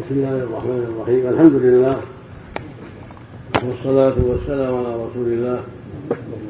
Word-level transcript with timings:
بسم 0.00 0.14
الله 0.14 0.38
الرحمن 0.38 0.82
الرحيم. 0.90 1.28
الحمد 1.28 1.52
لله 1.52 2.00
والصلاة 3.64 4.14
والسلام 4.18 4.74
على 4.74 4.94
رسول 4.94 5.26
الله 5.26 5.62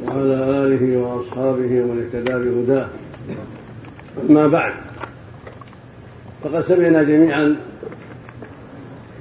وعلى 0.07 0.34
آله 0.65 0.96
وأصحابه 0.96 1.73
ومن 1.83 1.97
اهتدى 2.07 2.33
بهداه. 2.33 2.89
أما 4.31 4.47
بعد 4.47 4.73
فقد 6.43 6.61
سمعنا 6.61 7.03
جميعا 7.03 7.57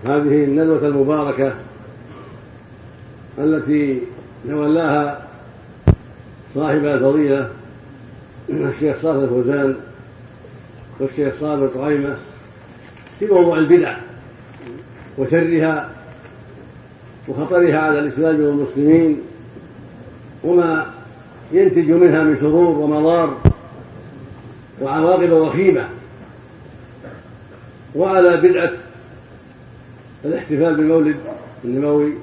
هذه 0.05 0.43
الندوة 0.43 0.87
المباركة 0.87 1.53
التي 3.37 4.01
تولاها 4.47 5.27
صاحب 6.55 6.85
الفضيلة 6.85 7.49
الشيخ 8.49 9.01
صالح 9.01 9.21
الفوزان 9.21 9.75
والشيخ 10.99 11.33
صابر 11.39 11.67
طعيمة 11.67 12.15
في 13.19 13.25
موضوع 13.25 13.57
البدع. 13.57 13.97
وشرها 15.19 15.89
وخطرها 17.27 17.77
على 17.77 17.99
الإسلام 17.99 18.41
والمسلمين 18.41 19.21
وما 20.43 20.85
ينتج 21.51 21.91
منها 21.91 22.23
من 22.23 22.37
شرور 22.39 22.77
ومضار 22.77 23.37
وعواقب 24.81 25.31
وخيمة 25.31 25.89
وعلى 27.95 28.37
بدعة 28.37 28.71
الاحتفال 30.25 30.75
بالمولد 30.75 31.15
النبوي 31.63 32.13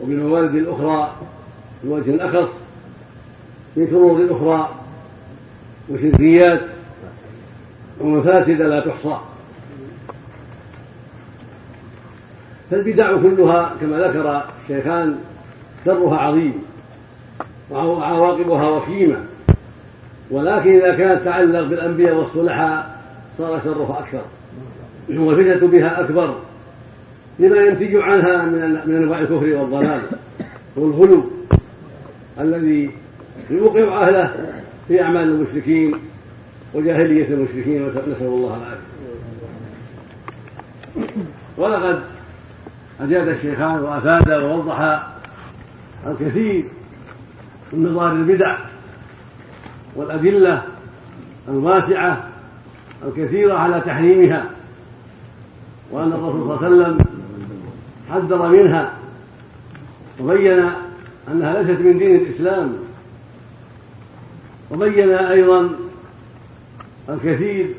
وبالموالد 0.00 0.54
الأخرى 0.54 1.14
بوجه 1.84 2.24
أخص 2.24 2.50
من 3.76 3.86
شرور 3.90 4.26
أخرى 4.30 4.70
وشركيات 5.88 6.60
ومفاسد 8.00 8.62
لا 8.62 8.80
تحصى. 8.80 9.16
فالبدع 12.70 13.16
كلها 13.16 13.74
كما 13.80 13.96
ذكر 13.96 14.42
الشيخان 14.62 15.18
شرها 15.84 16.16
عظيم 16.16 16.62
وعواقبها 17.70 18.68
وخيمة 18.68 19.20
ولكن 20.30 20.70
إذا 20.70 20.94
كانت 20.94 21.22
تتعلق 21.22 21.62
بالأنبياء 21.62 22.14
والصلحاء 22.14 22.98
صار 23.38 23.60
شرها 23.64 23.98
أكثر. 23.98 24.22
والفتنة 25.08 25.68
بها 25.68 26.00
أكبر 26.00 26.34
لما 27.38 27.56
ينتج 27.56 27.96
عنها 27.96 28.44
من 28.44 28.72
من 28.86 28.96
أنواع 28.96 29.20
الكفر 29.20 29.52
والضلال 29.52 30.00
والغلو 30.76 31.24
الذي 32.40 32.90
يوقع 33.50 34.02
أهله 34.02 34.34
في 34.88 35.02
أعمال 35.02 35.22
المشركين 35.22 35.94
وجاهلية 36.74 37.28
المشركين 37.28 37.86
نسأل 37.86 38.22
الله 38.22 38.56
العافية. 38.56 38.88
ولقد 41.56 42.02
أجاد 43.00 43.28
الشيخان 43.28 43.80
وأفاد 43.80 44.30
ووضح 44.30 45.06
الكثير 46.06 46.64
من 47.72 47.92
مظاهر 47.92 48.12
البدع 48.12 48.58
والأدلة 49.96 50.62
الواسعة 51.48 52.28
الكثيرة 53.06 53.54
على 53.54 53.80
تحريمها 53.80 54.50
وأن 55.90 56.12
الرسول 56.12 56.58
صلى 56.58 56.66
الله 56.66 56.84
عليه 56.84 56.94
وسلم 56.94 56.98
حذر 58.10 58.48
منها 58.48 58.92
وبين 60.20 60.70
أنها 61.32 61.62
ليست 61.62 61.80
من 61.80 61.98
دين 61.98 62.16
الإسلام 62.16 62.72
وبين 64.70 65.10
أيضا 65.10 65.70
الكثير 67.08 67.74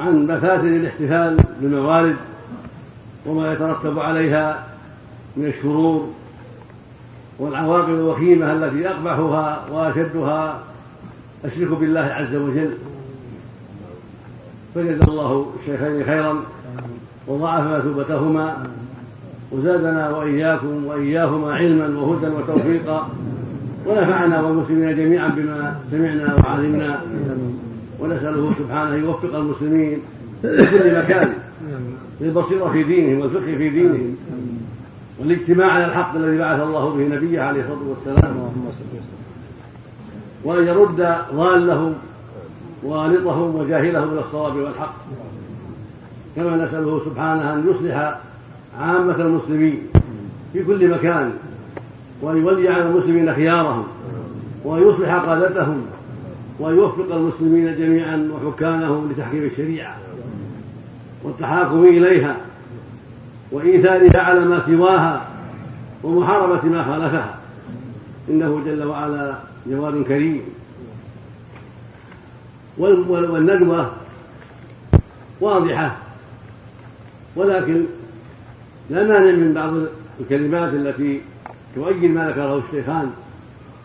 عن 0.00 0.26
مفاسد 0.26 0.64
الاحتفال 0.64 1.36
بالموالد 1.60 2.16
وما 3.26 3.52
يترتب 3.52 3.98
عليها 3.98 4.66
من 5.36 5.46
الشرور 5.46 6.08
والعواقب 7.38 7.88
الوخيمة 7.88 8.52
التي 8.52 8.88
أقبحها 8.88 9.64
وأشدها 9.72 10.58
الشرك 11.44 11.68
بالله 11.68 12.00
عز 12.00 12.34
وجل. 12.34 12.70
فجزا 14.74 15.04
الله 15.04 15.46
الشيخين 15.60 16.04
خيرا 16.04 16.36
وضاعف 17.26 17.66
مثوبتهما 17.66 18.66
وزادنا 19.52 20.10
وإياكم 20.10 20.84
وإياهما 20.86 21.54
علما 21.54 22.00
وهدى 22.00 22.26
وتوفيقا 22.26 23.08
ونفعنا 23.86 24.40
والمسلمين 24.40 24.96
جميعا 24.96 25.28
بما 25.28 25.80
سمعنا 25.90 26.34
وعلمنا. 26.34 27.00
ونسأله 28.00 28.54
سبحانه 28.58 28.94
يوفق 28.94 29.34
المسلمين 29.34 29.98
في 30.42 30.66
كل 30.66 30.98
مكان. 30.98 31.34
للبصيرة 32.20 32.70
في 32.72 32.82
دينهم 32.82 33.20
والفقه 33.20 33.56
في 33.56 33.68
دينهم 33.70 34.16
والاجتماع 35.18 35.70
على 35.70 35.84
الحق 35.84 36.16
الذي 36.16 36.38
بعث 36.38 36.60
الله 36.60 36.90
به 36.90 37.16
نبيه 37.16 37.40
عليه 37.40 37.60
الصلاة 37.60 37.88
والسلام. 37.88 38.52
وأن 40.44 40.66
يرد 40.66 41.16
ضالهم 41.34 41.94
وغالطهم 42.82 43.56
وجاهلهم 43.56 44.12
إلى 44.12 44.20
الصواب 44.20 44.56
والحق. 44.56 44.94
كما 46.36 46.64
نسأله 46.64 47.04
سبحانه 47.04 47.52
أن 47.52 47.70
يصلح 47.70 48.18
عامة 48.80 49.16
المسلمين 49.16 49.82
في 50.52 50.64
كل 50.64 50.90
مكان 50.90 51.32
وأن 52.22 52.36
يولي 52.36 52.68
على 52.68 52.82
المسلمين 52.82 53.34
خيارهم 53.34 53.84
وأن 54.64 54.82
يصلح 54.82 55.14
قادتهم 55.14 55.82
وأن 56.58 56.76
يوفق 56.76 57.14
المسلمين 57.14 57.76
جميعا 57.76 58.30
وحكامهم 58.32 59.10
لتحكيم 59.10 59.42
الشريعة. 59.42 59.96
والتحاكم 61.24 61.84
إليها 61.84 62.36
وإيثارها 63.52 64.20
على 64.20 64.40
ما 64.40 64.66
سواها 64.66 65.28
ومحاربة 66.02 66.64
ما 66.68 66.84
خالفها. 66.84 67.38
إنه 68.30 68.62
جل 68.66 68.84
وعلا 68.84 69.38
جواد 69.66 70.02
كريم. 70.02 70.42
والندوة 72.78 73.92
واضحة. 75.40 75.96
ولكن 77.36 77.84
لا 78.90 79.02
مانع 79.02 79.30
من 79.30 79.54
بعض 79.54 79.72
الكلمات 80.20 80.74
التي 80.74 81.20
تؤيد 81.74 82.04
ما 82.04 82.28
ذكره 82.28 82.58
الشيخان 82.58 83.10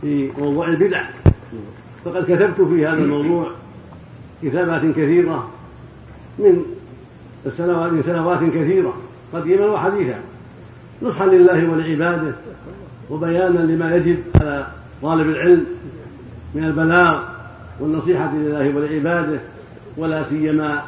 في 0.02 0.32
موضوع 0.38 0.68
البدع. 0.68 1.04
فقد 2.06 2.24
كتبت 2.24 2.62
في 2.62 2.88
هذا 2.88 2.94
الموضوع 2.94 3.52
كتابات 4.44 4.82
كثيرة 4.82 5.50
من 6.40 6.64
السنوات 7.46 7.92
من 7.92 8.04
سنوات 8.04 8.40
كثيرة 8.40 8.94
قديما 9.34 9.66
وحديثا. 9.66 10.20
نصحا 11.02 11.26
لله 11.26 11.70
ولعباده 11.70 12.34
وبيانا 13.10 13.60
لما 13.60 13.96
يجب 13.96 14.20
على 14.42 14.68
طالب 15.02 15.30
العلم 15.30 15.66
من 16.56 16.64
البلاغ 16.64 17.24
والنصيحة 17.80 18.36
لله 18.36 18.76
ولعباده. 18.76 19.40
ولا 19.98 20.24
سيما 20.30 20.84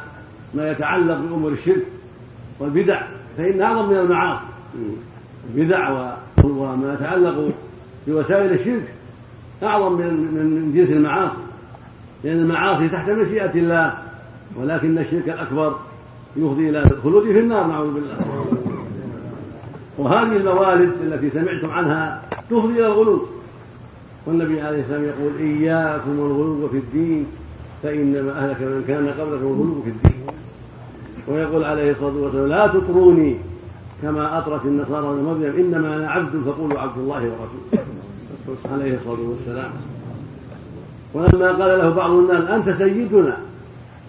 ما 0.54 0.70
يتعلق 0.70 1.14
بأمور 1.14 1.52
الشرك 1.52 1.86
والبدع 2.60 3.02
فإن 3.36 3.62
أعظم 3.62 3.88
من 3.88 3.96
المعاصي 3.96 4.44
البدع 5.54 6.12
وما 6.44 6.94
يتعلق 6.94 7.50
بوسائل 8.06 8.52
الشرك 8.52 8.94
أعظم 9.62 9.92
من 9.92 10.14
من 10.14 10.72
جنس 10.74 10.90
المعاصي. 10.90 11.36
لأن 12.24 12.38
المعاصي 12.38 12.88
تحت 12.88 13.10
مشيئة 13.10 13.54
الله 13.54 13.94
ولكن 14.56 14.98
الشرك 14.98 15.28
الأكبر 15.28 15.76
يفضي 16.36 16.70
إلى 16.70 16.82
الخلود 16.82 17.22
في 17.22 17.38
النار 17.38 17.66
نعوذ 17.66 17.94
بالله. 17.94 18.16
وهذه 19.98 20.36
الموالد 20.36 20.92
التي 21.02 21.30
سمعتم 21.30 21.70
عنها 21.70 22.22
تفضي 22.50 22.72
إلى 22.72 22.86
الغلو 22.86 23.26
والنبي 24.26 24.60
عليه 24.60 24.80
السلام 24.80 25.04
يقول 25.04 25.32
إياكم 25.40 26.18
والغلو 26.18 26.68
في 26.68 26.76
الدين 26.76 27.26
فإنما 27.82 28.30
أهلك 28.38 28.60
من 28.60 28.84
كان 28.88 29.08
قبلكم 29.08 29.46
الغلو 29.46 29.82
في 29.84 29.90
الدين. 29.90 30.22
ويقول 31.28 31.64
عليه 31.64 31.90
الصلاة 31.92 32.16
والسلام 32.16 32.46
لا 32.46 32.66
تطروني 32.66 33.36
كما 34.02 34.38
أطرت 34.38 34.64
النصارى 34.64 35.06
من 35.06 35.24
مريم 35.24 35.66
إنما 35.66 35.96
أنا 35.96 36.10
عبد 36.10 36.42
فقولوا 36.46 36.78
عبد 36.78 36.98
الله 36.98 37.22
ورسوله. 37.22 38.72
عليه 38.72 38.94
الصلاة 38.94 39.28
والسلام. 39.28 39.70
ولما 41.14 41.52
قال 41.52 41.78
له 41.78 41.90
بعض 41.90 42.10
الناس 42.10 42.48
أنت 42.48 42.78
سيدنا. 42.78 43.36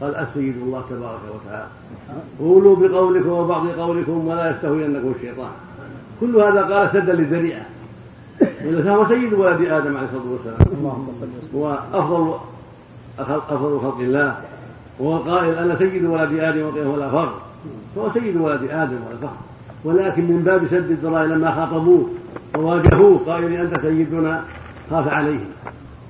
قال 0.02 0.16
السيد 0.16 0.56
الله 0.58 0.84
تبارك 0.90 1.22
وتعالى. 1.36 1.68
قولوا 2.40 2.76
بقولكم 2.76 3.30
وبعض 3.30 3.68
قولكم 3.68 4.28
ولا 4.28 4.52
يستهوينكم 4.52 5.14
الشيطان. 5.16 5.52
كل 6.22 6.36
هذا 6.36 6.62
قال 6.62 6.90
سدا 6.90 7.14
للذريعه 7.14 7.66
فهو 8.84 9.08
سيد 9.08 9.34
ولد 9.34 9.62
آدم 9.62 9.98
عليه 9.98 10.08
الصلاة 10.08 10.32
والسلام. 10.32 10.58
اللهم 10.78 11.08
صل 11.22 11.58
وافضل 11.58 12.34
أفضل 13.20 13.80
خلق 13.80 14.00
الله. 14.00 14.38
وهو 15.00 15.18
قائل 15.18 15.56
أنا 15.56 15.76
سيد 15.76 16.06
ولد 16.06 16.40
آدم 16.40 16.90
ولا 16.90 17.10
فخر 17.10 17.34
فهو 17.96 18.12
سيد 18.12 18.38
ولد 18.38 18.64
آدم 18.64 18.98
ولا 19.10 19.18
فخر 19.22 19.36
ولكن 19.86 20.24
من 20.24 20.44
باب 20.46 20.68
سد 20.68 20.92
الذرائع 20.92 21.24
لما 21.24 21.52
خاطبوه 21.52 22.10
وواجهوه 22.58 23.20
قائل 23.26 23.54
أنت 23.54 23.80
سيدنا 23.82 24.44
خاف 24.90 25.08
عليه 25.08 25.46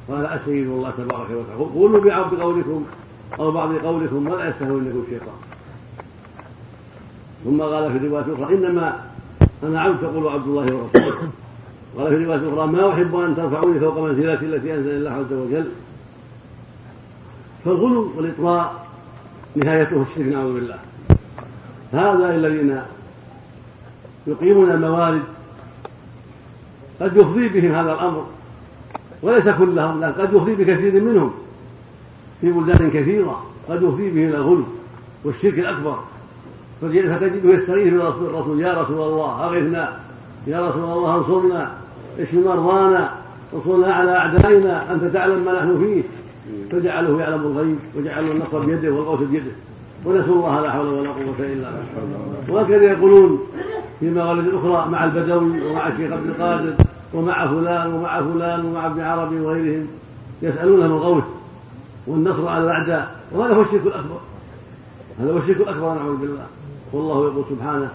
قال 0.09 0.25
السيد 0.25 0.67
الله 0.67 0.91
تبارك 0.97 1.27
وتعالى. 1.29 1.73
قولوا 1.73 2.03
بعض 2.03 2.35
قولكم 2.35 2.85
أو 3.39 3.51
بعض 3.51 3.75
قولكم 3.75 4.27
ولا 4.27 4.49
يستهوينكم 4.49 5.03
الشيطان 5.05 5.35
ثم 7.43 7.61
قال 7.61 7.91
في 7.91 7.97
الرواية 7.97 8.25
الأخرى 8.25 8.55
إنما 8.55 8.99
أنا 9.63 9.81
عبد 9.81 10.01
تقول 10.01 10.27
عبد 10.27 10.47
الله 10.47 10.61
ورسوله. 10.61 11.29
قال 11.97 12.07
في 12.07 12.15
الرواية 12.15 12.39
الأخرى 12.39 12.67
ما 12.67 12.93
أحب 12.93 13.15
أن 13.15 13.35
ترفعوني 13.35 13.79
فوق 13.79 13.99
منزلتي 13.99 14.45
التي 14.45 14.73
أنزل 14.73 14.89
الله 14.89 15.11
عز 15.11 15.33
وجل؟ 15.33 15.67
فالغلو 17.65 18.11
والإطراء 18.17 18.87
نهايته 19.55 20.01
الشرك 20.01 20.25
نعوذ 20.25 20.53
بالله. 20.53 20.77
هؤلاء 21.93 22.35
الذين 22.35 22.81
يقيمون 24.27 24.71
الموالد 24.71 25.23
قد 26.99 27.17
يفضي 27.17 27.47
بهم 27.49 27.71
هذا 27.71 27.93
الأمر 27.93 28.25
وليس 29.21 29.49
كلهم 29.49 30.03
لكن 30.03 30.21
قد 30.21 30.33
يفضي 30.33 30.55
بكثير 30.55 31.01
منهم. 31.01 31.33
في 32.43 32.51
بلدان 32.51 32.89
كثيرة 32.91 33.43
قد 33.69 33.83
يفضي 33.83 34.09
بهم 34.09 34.27
إلى 34.29 34.37
الغلو 34.37 34.63
والشرك 35.25 35.59
الأكبر. 35.59 35.99
فتجده 36.81 37.53
يستغيث 37.53 37.93
بالرسول 37.93 38.59
يا 38.61 38.81
رسول 38.81 39.01
الله 39.01 39.45
أغثنا. 39.45 39.93
يا 40.47 40.67
رسول 40.67 40.83
الله 40.83 41.15
انصرنا. 41.17 41.71
اشف 42.19 42.33
مرضانا. 42.33 43.09
انصرنا 43.53 43.93
على 43.93 44.11
أعدائنا. 44.11 44.93
أنت 44.93 45.03
تعلم 45.03 45.45
ما 45.45 45.51
نحن 45.53 45.77
فيه. 45.77 46.03
فجعله 46.71 47.19
يعلم 47.19 47.41
الغيب 47.41 47.79
وجعل 47.95 48.31
النصر 48.31 48.59
بيده 48.59 48.91
والغوث 48.91 49.19
بيده. 49.19 49.51
ونسوا 50.05 50.35
الله 50.35 50.61
لا 50.61 50.71
حول 50.71 50.87
ولا 50.87 51.09
قوة 51.09 51.39
إلا 51.39 51.71
بالله. 51.71 51.83
وهكذا 52.49 52.83
يقولون 52.83 53.39
في 53.99 54.09
مغالب 54.09 54.55
أخرى 54.55 54.91
مع 54.91 55.05
البدوي 55.05 55.71
ومع 55.71 55.87
الشيخ 55.87 56.11
عبد 56.11 56.25
القادر 56.25 56.73
ومع 57.13 57.47
فلان 57.47 57.93
ومع 57.93 58.21
فلان 58.21 58.65
ومع 58.65 58.85
ابن 58.85 59.01
عربي 59.01 59.39
وغيرهم. 59.39 59.87
يسألونهم 60.41 60.91
الغوث. 60.91 61.23
والنصر 62.07 62.47
على 62.47 62.63
الأعداء 62.63 63.15
وهذا 63.31 63.53
هو 63.53 63.61
الشرك 63.61 63.85
الأكبر. 63.85 64.19
هذا 65.19 65.33
هو 65.33 65.37
الشرك 65.37 65.57
الأكبر 65.57 65.93
نعوذ 65.93 66.17
بالله. 66.17 66.45
والله 66.93 67.25
يقول 67.25 67.43
سبحانه 67.49 67.91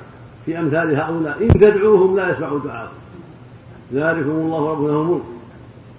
في 0.47 0.59
أمثال 0.59 0.97
هؤلاء 0.97 1.43
إن 1.43 1.61
تدعوهم 1.61 2.17
لا 2.17 2.31
يسمعوا 2.31 2.59
دعاءكم. 2.59 2.93
ذلكم 3.93 4.31
الله 4.31 4.59
هو 4.59 5.03
الملك 5.03 5.23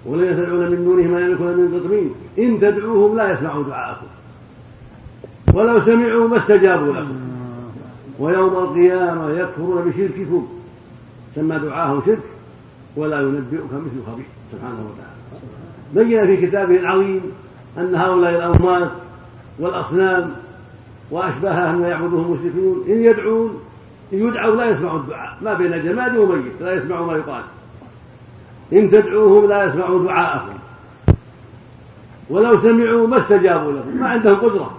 ولن 0.06 0.36
تدعون 0.36 0.70
من 0.70 0.84
دونه 0.84 1.08
ما 1.08 1.20
يملكون 1.20 1.46
من 1.46 1.80
قطمين 1.80 2.14
إن 2.38 2.60
تدعوهم 2.60 3.16
لا 3.16 3.32
يسمعوا 3.32 3.64
دعاءكم. 3.64 4.06
ولو 5.54 5.80
سمعوا 5.80 6.28
ما 6.28 6.38
استجابوا 6.38 6.92
لكم. 6.92 7.20
ويوم 8.18 8.52
القيامة 8.52 9.30
يكفرون 9.30 9.84
بشرككم. 9.84 10.48
سمى 11.34 11.58
دعاهم 11.58 12.02
شرك 12.06 12.22
ولا 12.96 13.20
ينبئك 13.20 13.72
مثل 13.72 14.06
خبير. 14.06 14.26
سبحانه 14.52 14.86
وتعالى. 14.90 15.10
بين 15.94 16.26
في 16.26 16.46
كتابه 16.46 16.76
العظيم 16.76 17.20
أن 17.78 17.94
هؤلاء 17.94 18.30
الأموات 18.30 18.90
والأصنام 19.58 20.34
وأشباهها 21.10 21.72
مما 21.72 21.88
يعبدهم 21.88 22.24
المشركون 22.24 22.84
إن 22.88 23.04
يدعون 23.04 23.60
إن 24.12 24.28
يدعوا 24.28 24.56
لا 24.56 24.70
يسمعوا 24.70 24.98
الدعاء 24.98 25.36
ما 25.42 25.54
بين 25.54 25.84
جماد 25.84 26.16
وميت 26.16 26.52
لا 26.60 26.74
يسمعوا 26.74 27.06
ما 27.06 27.12
يقال. 27.12 27.42
إن 28.72 28.90
تدعوهم 28.90 29.48
لا 29.48 29.64
يسمعوا 29.64 30.04
دعاءكم 30.04 30.58
ولو 32.30 32.58
سمعوا 32.58 33.06
ما 33.06 33.18
استجابوا 33.18 33.72
لكم 33.72 34.00
ما 34.00 34.08
عندهم 34.08 34.36
قدرة. 34.36 34.70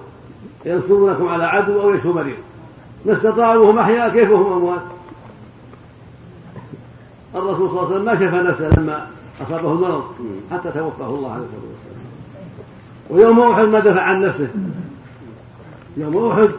ينصرونكم 0.65 1.27
على 1.27 1.43
عدو 1.43 1.81
أو 1.81 1.93
يشفوا 1.93 2.13
مريض. 2.13 2.37
ما 3.05 3.13
استطاعوا 3.13 3.65
وهم 3.65 3.79
أحياء 3.79 4.09
كيف 4.09 4.31
وهم 4.31 4.53
أموات؟ 4.53 4.81
الرسول 7.35 7.69
صلى 7.69 7.79
الله 7.79 7.85
عليه 7.85 7.95
وسلم 7.95 8.05
ما 8.05 8.15
شفى 8.15 8.49
نفسه 8.49 8.79
لما 8.79 9.07
أصابه 9.41 9.71
المرض 9.71 10.03
حتى 10.51 10.71
توفاه 10.71 11.09
الله 11.09 11.31
عليه 11.31 11.41
والسلام 11.41 11.70
ويوم 13.11 13.39
أحد 13.39 13.65
ما 13.65 13.79
دفع 13.79 14.01
عن 14.01 14.21
نفسه. 14.21 14.47
يوم 15.97 16.31
أحد 16.31 16.49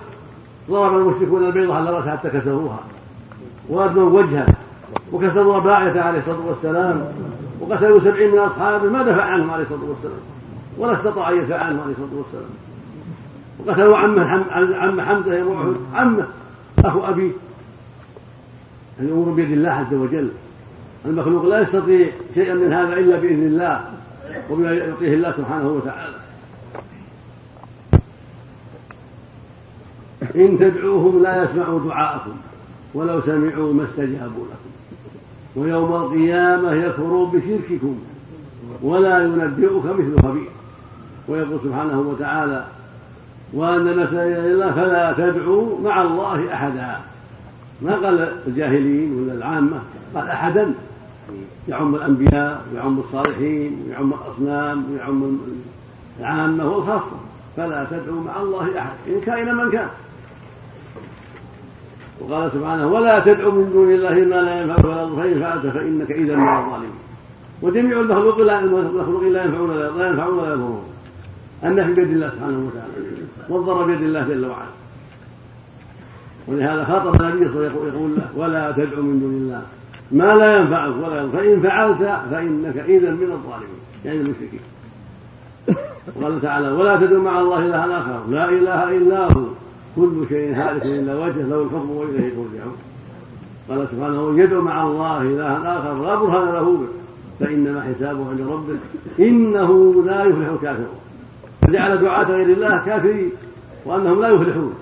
ضرب 0.71 0.99
المشركون 0.99 1.47
البيضة 1.47 1.75
على 1.75 1.91
رأسه 1.91 2.11
حتى 2.11 2.31
كسروها 2.31 2.81
وأدموا 3.69 4.21
وجهه 4.21 4.47
وكسروا 5.13 5.59
باعته 5.59 6.01
عليه 6.01 6.19
الصلاة 6.19 6.47
والسلام 6.47 7.05
وقتلوا 7.61 8.01
سبعين 8.01 8.31
من 8.31 8.39
أصحابه 8.39 8.89
ما 8.89 9.03
دفع 9.03 9.23
عنهم 9.23 9.51
عليه 9.51 9.63
الصلاة 9.63 9.85
والسلام. 9.89 10.21
ولا 10.79 10.93
استطاع 10.93 11.31
أن 11.31 11.37
يدفع 11.37 11.57
عنهم 11.57 11.81
عليه 11.81 11.93
الصلاة 11.93 12.17
والسلام. 12.17 12.51
وقتلوا 13.67 13.99
عمه 13.99 14.25
عم 14.77 15.01
حمزة 15.01 15.35
يوم 15.35 15.57
أحد 15.57 15.77
عمه 15.95 16.27
أخو 16.85 17.05
أبيه 17.05 17.31
الأمور 19.01 19.29
بيد 19.35 19.51
الله 19.51 19.71
عز 19.71 19.95
وجل. 19.95 20.31
المخلوق 21.05 21.45
لا 21.45 21.61
يستطيع 21.61 22.11
شيئا 22.35 22.55
من 22.55 22.73
هذا 22.73 22.93
إلا 22.93 23.19
بإذن 23.19 23.47
الله 23.47 23.81
وبما 24.51 24.73
يعطيه 24.73 25.15
الله 25.15 25.33
سبحانه 25.33 25.69
وتعالى. 25.69 26.22
إن 30.37 30.59
تدعوهم 30.59 31.23
لا 31.23 31.45
يسمعوا 31.45 31.81
دعاءكم 31.81 32.37
ولو 32.95 33.21
سمعوا 33.21 33.75
ما 33.75 33.85
استجابوا 33.85 34.45
لكم. 34.45 34.73
ويوم 35.57 35.95
القيامة 35.95 36.73
يكفرون 36.73 37.31
بشرككم 37.31 37.99
ولا 38.83 39.25
ينبئك 39.25 39.85
مثل 39.85 40.23
خبير. 40.23 40.49
ويقول 41.29 41.61
سبحانه 41.65 42.01
وتعالى 42.01 42.65
وأن 43.53 43.97
مساجد 43.97 44.45
الله 44.45 44.73
فلا 44.73 45.13
تدعوا 45.13 45.81
مع 45.81 46.03
الله 46.03 46.55
أحدا. 46.55 46.97
ما 47.83 47.95
قال 47.95 48.37
الجاهلين 48.47 49.23
ولا 49.23 49.33
العامة؟ 49.33 49.83
قال 50.15 50.29
أحدا. 50.29 50.75
يعم 51.69 51.95
الأنبياء 51.95 52.65
ويعم 52.73 52.99
الصالحين 52.99 53.83
ويعم 53.89 54.13
الأصنام 54.13 54.85
ويعم 54.93 55.39
العامة 56.21 56.71
والخاصة. 56.71 57.17
فلا 57.57 57.87
تدعوا 57.91 58.21
مع 58.21 58.41
الله 58.41 58.79
أحد 58.79 58.97
إن 59.09 59.21
كائن 59.21 59.55
من 59.55 59.71
كان. 59.71 59.89
وقال 62.21 62.51
سبحانه 62.53 62.87
ولا 62.87 63.21
تدعو 63.21 63.51
من 63.51 63.71
دون 63.73 63.91
الله 63.91 64.11
ما 64.11 64.43
لا 64.43 64.61
ينفعك 64.61 64.85
ولا 64.85 65.03
يضرك 65.03 65.17
فإن 65.17 65.35
فعلت 65.35 65.67
فإنك 65.67 66.11
إذا 66.11 66.37
من 66.37 66.49
الظالمين. 66.49 66.91
وجميع 67.63 68.01
المخلوق 68.01 68.41
لا 68.41 68.61
المخلوق 68.61 69.23
لا 69.23 69.45
ينفعون 69.45 69.71
لا 69.77 70.07
ينفعون 70.07 70.39
ولا 70.39 70.53
يضرون. 70.53 70.85
النفي 71.65 71.93
بيد 71.93 72.11
الله 72.11 72.29
سبحانه 72.29 72.67
وتعالى 72.67 72.93
والضر 73.49 73.85
بيد 73.85 74.03
الله 74.03 74.23
جل 74.29 74.47
وعلا. 74.47 74.73
ولهذا 76.49 76.85
خاطب 76.85 77.23
النبي 77.23 77.49
صلى 77.49 77.57
الله 77.57 77.69
عليه 77.69 77.77
وسلم 77.77 77.95
يقول 77.95 78.17
له 78.17 78.29
ولا 78.37 78.73
تدعو 78.73 79.03
من 79.03 79.21
دون 79.21 79.35
الله 79.35 79.63
ما 80.13 80.35
لا 80.35 80.57
ينفعك 80.57 80.93
ولا 81.03 81.23
يضرك 81.23 81.33
فإن 81.33 81.61
فعلت 81.61 81.99
فإنك 82.31 82.77
إذا 82.77 83.11
من 83.11 83.33
الظالمين. 83.33 83.83
يعني 84.05 84.19
المشركين. 84.19 84.61
وقال 86.17 86.43
تعالى 86.43 86.73
ولا 86.73 86.97
تدعو 86.97 87.23
مع 87.23 87.41
الله 87.41 87.67
إلها 87.67 87.99
آخر 87.99 88.21
لا 88.31 88.49
إله 88.49 88.97
إلا 88.97 89.33
هو. 89.33 89.45
كل 89.97 90.27
شيء 90.29 90.55
هالك 90.55 90.87
إلا 90.87 91.15
وجهه 91.15 91.43
له 91.43 91.63
الحكم 91.63 91.91
وإليه 91.91 92.31
ترجعون 92.31 92.77
قال 93.69 93.89
سبحانه 93.89 94.41
يدعو 94.41 94.63
مع 94.63 94.83
الله 94.83 95.23
إلها 95.23 95.79
آخر 95.79 96.07
لا 96.07 96.15
برهان 96.15 96.55
له 96.55 96.77
به 96.77 96.89
فإنما 97.41 97.83
حسابه 97.83 98.31
عند 98.31 98.41
ربه. 98.41 98.77
إنه 99.21 100.03
لا 100.05 100.25
يفلح 100.25 100.49
الكافرون. 100.49 100.99
فجعل 101.63 101.99
دعاة 101.99 102.25
غير 102.25 102.57
الله 102.57 102.85
كافرين 102.85 103.31
وأنهم 103.85 104.21
لا 104.21 104.29
يفلحون. 104.29 104.75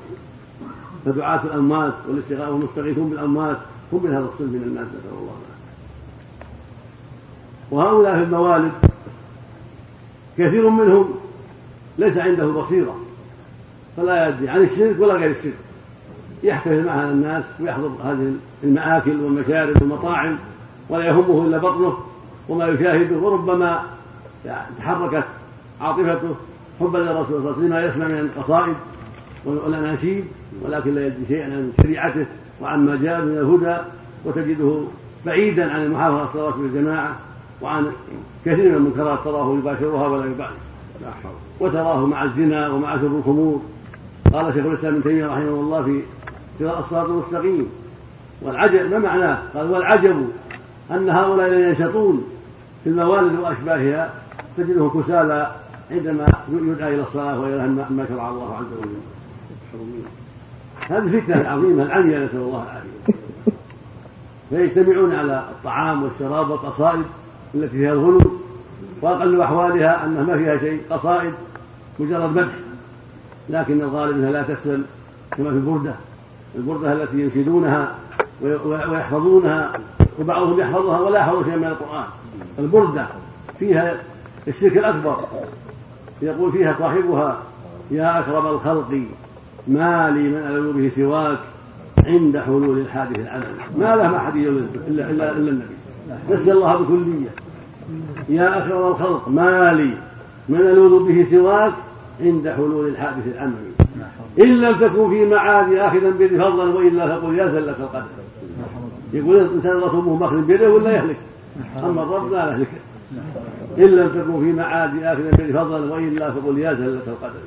فدعاة 1.05 1.45
الأموات 1.45 1.95
والاستغاثة 2.09 2.51
والمستغيثون 2.51 3.11
بالأموات 3.11 3.57
هم 3.93 4.05
من 4.05 4.11
هذا 4.11 4.25
الصنف 4.25 4.53
من 4.53 4.63
الناس 4.63 4.87
نسأل 4.87 5.19
الله 5.19 5.35
العافية. 5.41 5.61
وهؤلاء 7.71 8.17
في 8.19 8.23
الموالد 8.23 8.73
كثير 10.39 10.71
منهم 10.71 11.15
ليس 11.99 12.19
عنده 12.19 12.47
بصيرة. 12.47 12.97
فلا 13.97 14.29
يدري 14.29 14.49
عن 14.49 14.63
الشرك 14.63 14.97
ولا 15.01 15.15
غير 15.15 15.31
الشرك. 15.31 15.55
يحتفل 16.43 16.85
معها 16.85 17.11
الناس 17.11 17.45
ويحضر 17.61 17.91
هذه 18.05 18.33
المآكل 18.65 19.21
والمشارب 19.21 19.83
والمطاعم 19.83 20.37
ولا 20.89 21.05
يهمه 21.05 21.47
إلا 21.47 21.59
بطنه 21.59 21.95
وما 22.49 22.69
يشاهده 22.69 23.17
وربما 23.17 23.83
تحركت 24.79 25.25
عاطفته 25.81 26.35
حبا 26.81 26.99
للرسول 26.99 27.43
صلى 27.43 27.51
الله 27.51 27.77
عليه 27.77 27.87
وسلم 27.87 27.89
يسمع 27.89 28.07
من 28.07 28.19
القصائد 28.19 28.75
والأناشيد 29.45 30.25
ولكن 30.63 30.95
لا 30.95 31.07
يدري 31.07 31.27
شيئا 31.29 31.45
عن 31.45 31.73
شريعته 31.83 32.27
وعما 32.63 32.97
جاء 32.97 33.21
من 33.21 33.39
الهدى 33.39 33.83
وتجده 34.25 34.83
بعيدا 35.27 35.73
عن 35.73 35.83
المحافظة 35.83 36.19
على 36.19 36.29
الصلاة 36.29 36.59
والجماعة 36.61 37.17
وعن 37.63 37.93
كثير 38.45 38.69
من 38.69 38.75
المنكرات 38.75 39.19
تراه 39.25 39.55
يباشرها 39.59 40.09
ولا 40.09 40.27
يبالي 40.27 40.49
وتراه 41.61 42.07
مع 42.07 42.25
الزنا 42.25 42.69
ومع 42.69 42.97
شرب 42.97 43.17
الخمور. 43.17 43.61
قال 44.33 44.55
شيخ 44.55 44.67
الإسلام 44.67 44.95
ابن 44.95 45.03
تيمية 45.03 45.27
رحمه 45.27 45.49
الله 45.49 45.83
في 45.83 46.03
صراط 46.59 46.77
الصراط 46.77 47.09
المستقيم. 47.09 47.69
والعجب 48.43 48.91
ما 48.91 48.99
معناه؟ 48.99 49.39
قال 49.55 49.71
والعجب 49.71 50.29
أن 50.91 51.11
هؤلاء 51.11 51.53
ينشطون 51.53 52.25
في 52.85 52.91
الموالد 52.91 53.39
وأشباهها 53.39 54.15
تجدهم 54.57 55.03
كسالى 55.03 55.55
عندما 55.91 56.27
يدعى 56.53 56.95
إلى 56.95 57.03
الصلاة 57.03 57.41
وإلى 57.41 57.69
ما 57.69 58.07
شرع 58.09 58.29
الله 58.29 58.57
عز 58.57 58.67
وجل. 58.79 58.97
هذه 60.89 61.17
الفتنه 61.17 61.41
العظيمه 61.41 61.83
العمية 61.83 62.19
نسال 62.19 62.39
الله 62.39 62.63
العافية. 62.63 63.21
فيجتمعون 64.51 65.15
على 65.15 65.45
الطعام 65.51 66.03
والشراب 66.03 66.51
والقصائد 66.51 67.03
التي 67.55 67.69
فيها 67.69 67.93
الغلو 67.93 68.33
وأقل 69.03 69.41
أحوالها 69.41 70.05
أنها 70.07 70.23
ما 70.23 70.37
فيها 70.37 70.57
شيء 70.57 70.81
قصائد 70.91 71.33
مجرد 71.99 72.37
مدح. 72.37 72.53
لكن 73.51 73.81
الغالب 73.81 74.17
أنها 74.17 74.31
لا 74.31 74.43
تسلم 74.43 74.85
كما 75.31 75.51
في 75.51 75.57
البردة. 75.57 75.95
البردة 76.57 76.93
التي 76.93 77.21
ينشدونها 77.21 77.95
ويحفظونها 78.43 79.73
وبعضهم 80.21 80.61
يحفظها 80.61 81.01
ولا 81.01 81.19
يحفظ 81.19 81.45
شيئا 81.45 81.57
من 81.57 81.65
القرآن. 81.65 82.05
البردة 82.59 83.07
فيها 83.59 83.97
الشرك 84.49 84.77
الأكبر. 84.77 85.17
يقول 86.23 86.53
فيها 86.53 86.73
صاحبها 86.73 87.39
يا 87.91 88.19
أكرم 88.21 88.47
الخلق 88.47 89.03
ما 89.69 90.11
لي 90.11 90.29
من 90.29 90.37
ألوذ 90.37 90.73
به 90.73 90.93
سواك 90.97 91.39
عند 92.07 92.39
حلول 92.39 92.79
الحادث 92.79 93.19
العلم 93.19 93.45
ما 93.79 93.97
له 93.97 94.17
أحد 94.17 94.37
إلا 94.37 94.67
إلا 94.89 95.11
إلا 95.11 95.31
النبي. 95.31 95.75
نسي 96.31 96.53
الله 96.53 96.77
بكلية 96.77 97.31
يا 98.29 98.59
أكرم 98.59 98.87
الخلق 98.87 99.29
ما 99.29 99.73
لي 99.73 99.95
من 100.49 100.61
ألوذ 100.61 101.09
به 101.09 101.27
سواك 101.31 101.73
عند 102.23 102.49
حلول 102.49 102.89
الحادث 102.89 103.27
العملي 103.35 103.71
إن 104.41 104.61
لم 104.61 104.73
تكن 104.73 105.11
في 105.11 105.27
معادي 105.27 105.81
آخذا 105.81 106.11
بيدي 106.11 106.39
فضلا 106.39 106.75
وإلا 106.75 107.19
فقل 107.19 107.39
يا 107.39 107.47
زلة 107.47 107.77
القدر. 107.79 108.05
يقول 109.13 109.37
الإنسان 109.37 109.77
رسوله 109.77 110.17
مخرج 110.17 110.43
بيده 110.43 110.71
ولا 110.71 110.91
يهلك؟ 110.91 111.17
أما 111.85 112.03
الرب 112.03 112.33
لا 112.33 112.51
يهلك. 112.51 112.69
إن 113.79 113.85
لم 113.85 114.09
تكن 114.09 114.41
في 114.41 114.53
معادي 114.53 115.05
آخذا 115.05 115.31
بيدي 115.31 115.53
فضلا 115.53 115.95
وإلا 115.95 116.31
فقل 116.31 116.59
يا 116.59 116.75
زلة 116.75 117.03
القدر. 117.07 117.41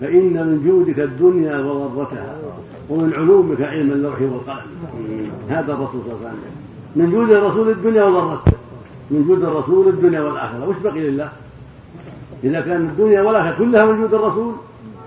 فإن 0.00 0.32
من 0.32 0.62
جودك 0.64 1.00
الدنيا 1.00 1.58
وضرتها 1.58 2.36
ومن 2.90 3.12
علومك 3.14 3.60
علم 3.60 3.92
اللوح 3.92 4.20
والقلم 4.20 4.66
هذا 5.48 5.72
الرسول 5.72 6.00
صلى 6.04 6.12
الله 6.12 6.28
عليه 6.28 6.38
وسلم. 6.38 6.52
من 6.96 7.10
جود 7.10 7.30
الرسول 7.30 7.70
الدنيا 7.70 8.04
وضرتها. 8.04 8.52
من 9.10 9.24
جود 9.28 9.42
الرسول 9.44 9.88
الدنيا 9.88 10.20
والآخرة. 10.20 10.68
وش 10.68 10.76
بقي 10.84 11.00
لله؟ 11.00 11.28
إذا 12.44 12.60
كان 12.60 12.76
الدنيا 12.76 13.22
والآخرة 13.22 13.58
كلها 13.58 13.84
من 13.84 14.00
جود 14.00 14.14
الرسول 14.14 14.54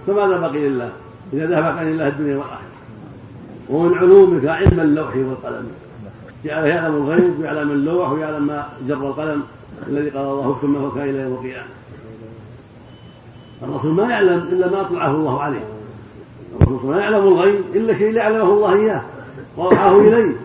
فماذا 0.07 0.37
بقي 0.37 0.69
لله؟ 0.69 0.91
إذا 1.33 1.45
ذهب 1.45 1.77
عن 1.77 1.87
الله 1.87 2.07
الدنيا 2.07 2.35
والآخرة. 2.35 2.59
ومن 3.69 3.97
علومك 3.97 4.45
علم 4.45 4.79
اللوح 4.79 5.15
والقلم. 5.15 5.67
جعله 6.45 6.67
يعلم 6.67 6.95
الغيب 6.95 7.39
ويعلم 7.39 7.71
اللوح 7.71 8.11
ويعلم 8.11 8.47
ما 8.47 8.65
جر 8.87 9.07
القلم 9.07 9.43
الذي 9.87 10.09
قال 10.09 10.25
الله 10.25 10.57
ثم 10.61 10.75
هو 10.75 10.91
كان 10.91 11.09
إلى 11.09 11.19
يوم 11.19 11.33
القيامة 11.33 11.67
الرسول 13.63 13.93
ما 13.93 14.03
يعلم 14.03 14.39
إلا 14.51 14.71
ما 14.71 14.81
أطلعه 14.81 15.11
الله 15.11 15.41
عليه. 15.41 15.65
الرسول 16.61 16.95
ما 16.95 17.01
يعلم 17.01 17.27
الغيب 17.27 17.61
إلا 17.75 17.97
شيء 17.97 18.11
لا 18.11 18.21
يعلمه 18.21 18.53
الله 18.53 18.73
إياه. 18.73 19.01
وأوحاه 19.57 19.99
إليه. 19.99 20.35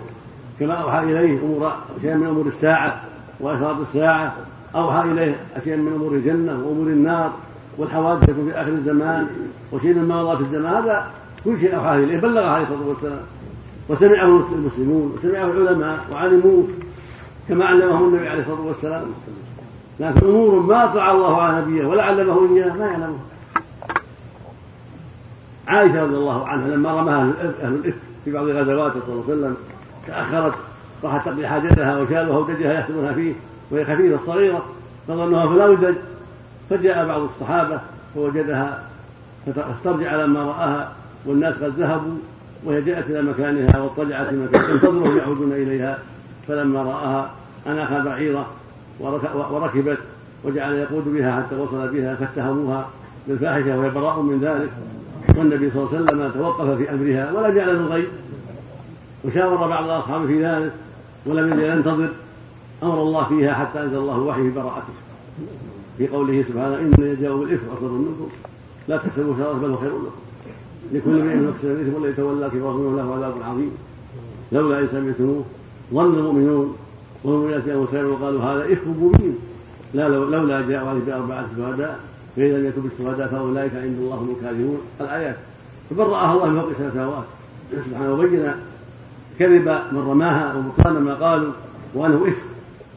كما 0.61 0.75
أوحى 0.75 0.99
إليه 0.99 1.39
امور 1.39 1.73
شيئا 2.03 2.17
من 2.17 2.27
أمور 2.27 2.47
الساعة 2.47 3.01
وأشراط 3.41 3.77
الساعة. 3.77 4.35
أوحى 4.75 5.11
إليه 5.11 5.37
أشياء 5.57 5.77
من 5.77 5.93
أمور 5.93 6.13
الجنة 6.13 6.53
وأمور 6.53 6.87
النار 6.87 7.33
والحوادث 7.79 8.31
في 8.31 8.53
آخر 8.55 8.69
الزمان 8.69 9.27
وشيء 9.73 9.95
من 9.95 10.09
مضى 10.09 10.37
في 10.37 10.43
الزمان. 10.43 10.75
هذا 10.75 11.07
كل 11.45 11.59
شيء 11.59 11.77
اوحاه 11.77 11.97
إليه 11.97 12.21
بلغه 12.21 12.47
عليه 12.47 12.65
الصلاة 12.65 12.89
والسلام. 12.89 13.21
وسمعه 13.89 14.53
المسلمون 14.53 15.15
وسمعه 15.19 15.45
العلماء 15.45 15.99
وعلموه 16.13 16.69
كما 17.49 17.65
علمه 17.65 17.99
النبي 17.99 18.29
عليه 18.29 18.41
الصلاة 18.41 18.61
والسلام. 18.61 19.05
لكن 20.01 20.27
أمور 20.27 20.61
ما 20.61 20.85
اطلع 20.85 21.13
الله 21.13 21.43
على 21.43 21.61
نبيه 21.61 21.87
ولا 21.87 22.03
علمه 22.03 22.57
إياه 22.57 22.73
ما 22.73 22.87
يعلمه. 22.87 23.19
عائشة 25.69 26.03
رضي 26.03 26.17
الله 26.17 26.49
عنها 26.49 26.69
لما 26.69 27.01
رماها 27.01 27.33
أهل 27.63 27.75
الافك 27.75 27.95
في 28.25 28.33
بعض 28.33 28.45
غزواته 28.45 29.01
صلى 29.07 29.13
الله 29.15 29.25
عليه 29.29 29.35
وسلم 29.35 29.57
تأخرت 30.07 30.55
راحت 31.05 31.25
تقضي 31.25 31.47
حاجتها 31.47 31.99
وشالوها 31.99 32.39
ودجها 32.39 32.73
يحسبونها 32.73 33.13
فيه. 33.13 33.35
وهي 33.71 33.85
خفيفة 33.85 34.19
صغيرة 34.27 34.65
فظنوها 35.09 35.47
فلا 35.49 35.67
وجد 35.67 35.95
فجاء 36.71 37.07
بعض 37.07 37.21
الصحابة 37.21 37.81
فوجدها 38.15 38.83
فاسترجع 39.47 40.17
لما 40.17 40.41
رآها 40.41 40.93
والناس 41.27 41.55
قد 41.55 41.73
ذهبوا 41.79 42.17
وهي 42.65 42.83
جاءت 42.83 43.11
إلى 43.11 43.23
مكانها 43.23 43.81
واضطجعت 43.81 44.27
في 44.27 44.37
مكان 44.37 44.63
تنتظرهم 44.63 45.19
يعودون 45.19 45.53
إليها. 45.53 45.99
فلما 46.49 46.83
رآها 46.83 47.31
أناخ 47.67 48.05
بعيرة 48.05 48.47
وركبت 49.51 49.99
وجعل 50.45 50.75
يقود 50.75 51.05
بها 51.05 51.37
حتى 51.37 51.57
وصل 51.57 51.89
بها 51.89 52.15
فاتهموها 52.15 52.89
بالفاحشة 53.29 53.79
وهي 53.79 53.91
براء 53.91 54.21
من 54.21 54.41
ذلك. 54.41 54.71
والنبي 55.39 55.71
صلى 55.71 55.83
الله 55.83 55.95
عليه 55.95 56.05
وسلم 56.05 56.31
توقف 56.31 56.77
في 56.77 56.91
أمرها 56.91 57.33
ولم 57.33 57.57
يعلم 57.57 57.77
الغيب 57.77 58.09
وشاور 59.25 59.69
بعض 59.69 59.85
الأصحاب 59.85 60.27
في 60.27 60.47
ذلك 60.47 60.73
ولم 61.27 61.61
ينتظر 61.61 62.09
أمر 62.83 63.03
الله 63.03 63.25
فيها 63.25 63.55
حتى 63.55 63.83
أنزل 63.83 63.97
الله 63.97 64.19
وحي 64.19 64.43
في 64.43 64.51
براءته. 64.51 64.95
في 65.99 66.09
قوله 66.09 66.45
سبحانه 66.49 66.75
إن 66.75 66.93
يجاءوا 66.99 67.45
بالافك 67.45 67.65
اصر 67.77 67.89
منكم 67.89 68.29
لا 68.89 68.97
تحسبوا 68.97 69.35
شرا 69.39 69.53
بل 69.53 69.71
هو 69.71 69.77
خير 69.77 69.91
لكم. 69.91 70.11
لكل 70.93 71.21
امرئ 71.21 71.37
مكسب 71.37 71.65
الاثم 71.65 71.95
والذي 71.95 72.13
تولى 72.13 72.51
كبره 72.51 72.97
له 72.97 73.15
عذاب 73.15 73.35
عظيم. 73.43 73.71
لولا 74.53 74.79
إن 74.79 74.89
سمعتموه 74.93 75.45
ظن 75.95 76.19
المؤمنون 76.19 76.77
والمؤمنات 77.25 77.69
انفسهم 77.69 78.11
وقالوا 78.11 78.43
هذا 78.43 78.73
إفك 78.73 78.87
مبين. 78.87 79.39
لا 79.95 80.09
لولا 80.09 80.61
جاءوا 80.61 80.89
عليه 80.89 81.01
باربعه 81.07 81.47
شهداء 81.57 82.01
فاذا 82.37 82.59
لم 82.59 82.67
يكن 82.67 82.81
بالشهداء 82.83 83.29
فأولئك 83.29 83.75
عند 83.75 83.99
الله 83.99 84.15
هم 84.15 84.35
الكاذبون. 84.39 84.81
الآيات. 85.01 85.37
فبرأها 85.91 86.33
الله 86.35 86.49
من 86.49 86.61
فوق 86.61 86.71
السماوات 86.71 87.25
سبحانه 87.87 88.13
وبين 88.13 88.53
كذب 89.39 89.69
من 89.93 90.05
رماها 90.09 90.55
وبطلان 90.57 91.03
ما 91.03 91.15
قالوا 91.15 91.53
وأنه 91.95 92.29
إفك. 92.29 92.50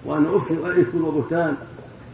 وانه 0.06 0.38
افك 0.38 0.52
افك 0.52 0.96
وبهتان 1.04 1.56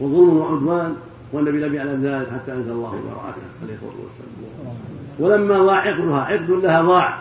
وظلم 0.00 0.36
وعدوان 0.36 0.96
والنبي 1.32 1.60
لم 1.60 1.74
يعلم 1.74 2.02
ذلك 2.02 2.28
حتى 2.32 2.52
أنزل 2.52 2.70
الله 2.70 2.90
براءته 2.90 3.42
عليه 3.62 3.74
الصلاة 3.74 3.92
والسلام. 4.02 4.76
ولما 5.18 5.66
ضاع 5.66 5.76
عقدها 5.76 6.20
عقد 6.20 6.50
لها 6.50 6.82
ضاع. 6.82 7.18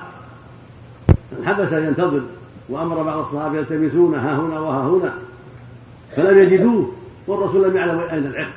حبس 1.45 1.71
ينتظر 1.71 2.21
وأمر 2.69 3.03
بعض 3.03 3.17
الصحابة 3.17 3.57
يلتمسون 3.57 4.15
ها 4.15 4.35
هنا 4.35 4.59
وها 4.59 4.89
هنا. 4.89 5.13
فلم 6.15 6.37
يجدوه 6.37 6.91
والرسول 7.27 7.69
لم 7.69 7.75
يعلم 7.75 7.99
أين 7.99 8.25
العقد. 8.25 8.53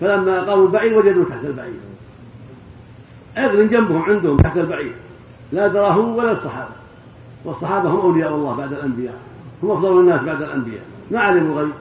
فلما 0.00 0.40
قاموا 0.40 0.66
البعير 0.66 0.98
وجدوه 0.98 1.24
تحت 1.24 1.44
البعير. 1.44 1.80
عقد 3.36 3.56
جنبهم 3.56 4.02
عندهم 4.02 4.36
تحت 4.36 4.56
البعير. 4.56 4.94
لا 5.52 5.68
تراه 5.68 5.98
ولا 5.98 6.32
الصحابة. 6.32 6.74
والصحابة 7.44 7.90
هم 7.90 8.00
أولياء 8.00 8.34
الله 8.34 8.56
بعد 8.56 8.72
الأنبياء. 8.72 9.18
هم 9.62 9.70
أفضل 9.70 10.00
الناس 10.00 10.22
بعد 10.22 10.42
الأنبياء. 10.42 10.84
ما 11.10 11.20
علموا 11.20 11.52
الغيب. 11.52 11.72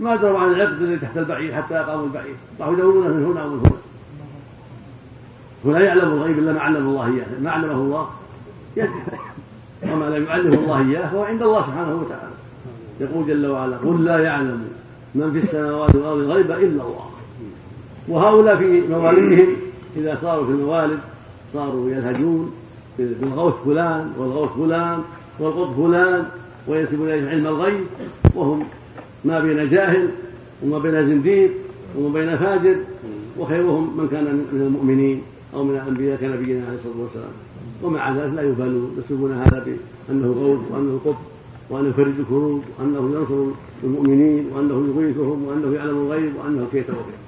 ما 0.00 0.16
دروا 0.16 0.38
عن 0.38 0.52
العقد 0.52 0.82
الذي 0.82 0.98
تحت 0.98 1.18
البعير 1.18 1.54
حتى 1.54 1.80
اقاموا 1.80 2.04
البعير. 2.04 2.34
راحوا 2.60 2.72
يدورون 2.72 3.10
من 3.10 3.24
هنا 3.24 3.44
ومن 3.44 3.58
هنا. 3.58 3.70
ولا 5.64 5.80
يعلم 5.80 6.12
الغيب 6.12 6.38
إلا 6.38 6.52
ما 6.52 6.60
علم 6.60 6.88
الله 6.88 7.06
إياه. 7.06 7.26
ما 7.42 7.50
علمه 7.50 7.74
الله 7.74 8.06
وما 9.92 10.04
لم 10.04 10.24
يعلمه 10.24 10.54
الله 10.54 10.88
إياه 10.88 11.08
فهو 11.10 11.22
عند 11.24 11.42
الله 11.42 11.62
سبحانه 11.66 11.94
وتعالى. 11.94 12.34
يقول 13.00 13.26
جل 13.26 13.46
وعلا 13.46 13.76
قل 13.76 14.04
لا 14.04 14.18
يعلم 14.18 14.68
من 15.14 15.32
في 15.32 15.38
السماوات 15.38 15.94
والأرض 15.94 16.18
الغيب 16.18 16.50
إلا 16.50 16.82
الله. 16.82 17.10
وهؤلاء 18.08 18.56
في 18.56 18.88
موالدهم 18.88 19.56
إذا 19.96 20.18
صاروا 20.22 20.46
في 20.46 20.52
الموالد 20.52 20.98
صاروا 21.52 21.90
يلهجون 21.90 22.54
بالغوث 22.98 23.54
فلان 23.64 24.12
والغوث 24.18 24.50
فلان 24.50 25.02
والقطب 25.38 25.76
فلان 25.76 26.26
وينسبون 26.68 27.08
اليه 27.08 27.28
علم 27.28 27.46
الغيب 27.46 27.84
وهم 28.34 28.64
ما 29.24 29.40
بين 29.40 29.68
جاهل 29.68 30.08
وما 30.62 30.78
بين 30.78 31.06
زنديق 31.06 31.50
وما 31.98 32.12
بين 32.18 32.36
فاجر 32.36 32.76
وخيرهم 33.38 33.96
من 33.96 34.08
كان 34.08 34.24
من 34.24 34.60
المؤمنين 34.60 35.22
أو 35.54 35.64
من 35.64 35.74
الأنبياء 35.74 36.16
كنبينا 36.16 36.66
عليه 36.66 36.78
الصلاة 36.78 37.02
والسلام. 37.02 37.32
ومع 37.82 38.10
ذلك 38.10 38.34
لا 38.34 38.42
يبالون 38.42 38.96
يسلبون 38.98 39.32
هذا 39.32 39.66
بأنه 40.08 40.26
غوث 40.26 40.58
وأنه 40.70 41.00
قطب 41.04 41.16
وأنه 41.70 41.88
يفرج 41.88 42.12
الكروب 42.18 42.62
وأنه 42.78 43.18
ينصر 43.18 43.54
المؤمنين 43.84 44.46
وأنه 44.52 44.88
يغيثهم 44.88 45.44
وأنه 45.44 45.76
يعلم 45.76 45.96
الغيب 45.96 46.32
وأنه 46.36 46.66
كيت 46.72 46.90
وكيت 46.90 47.26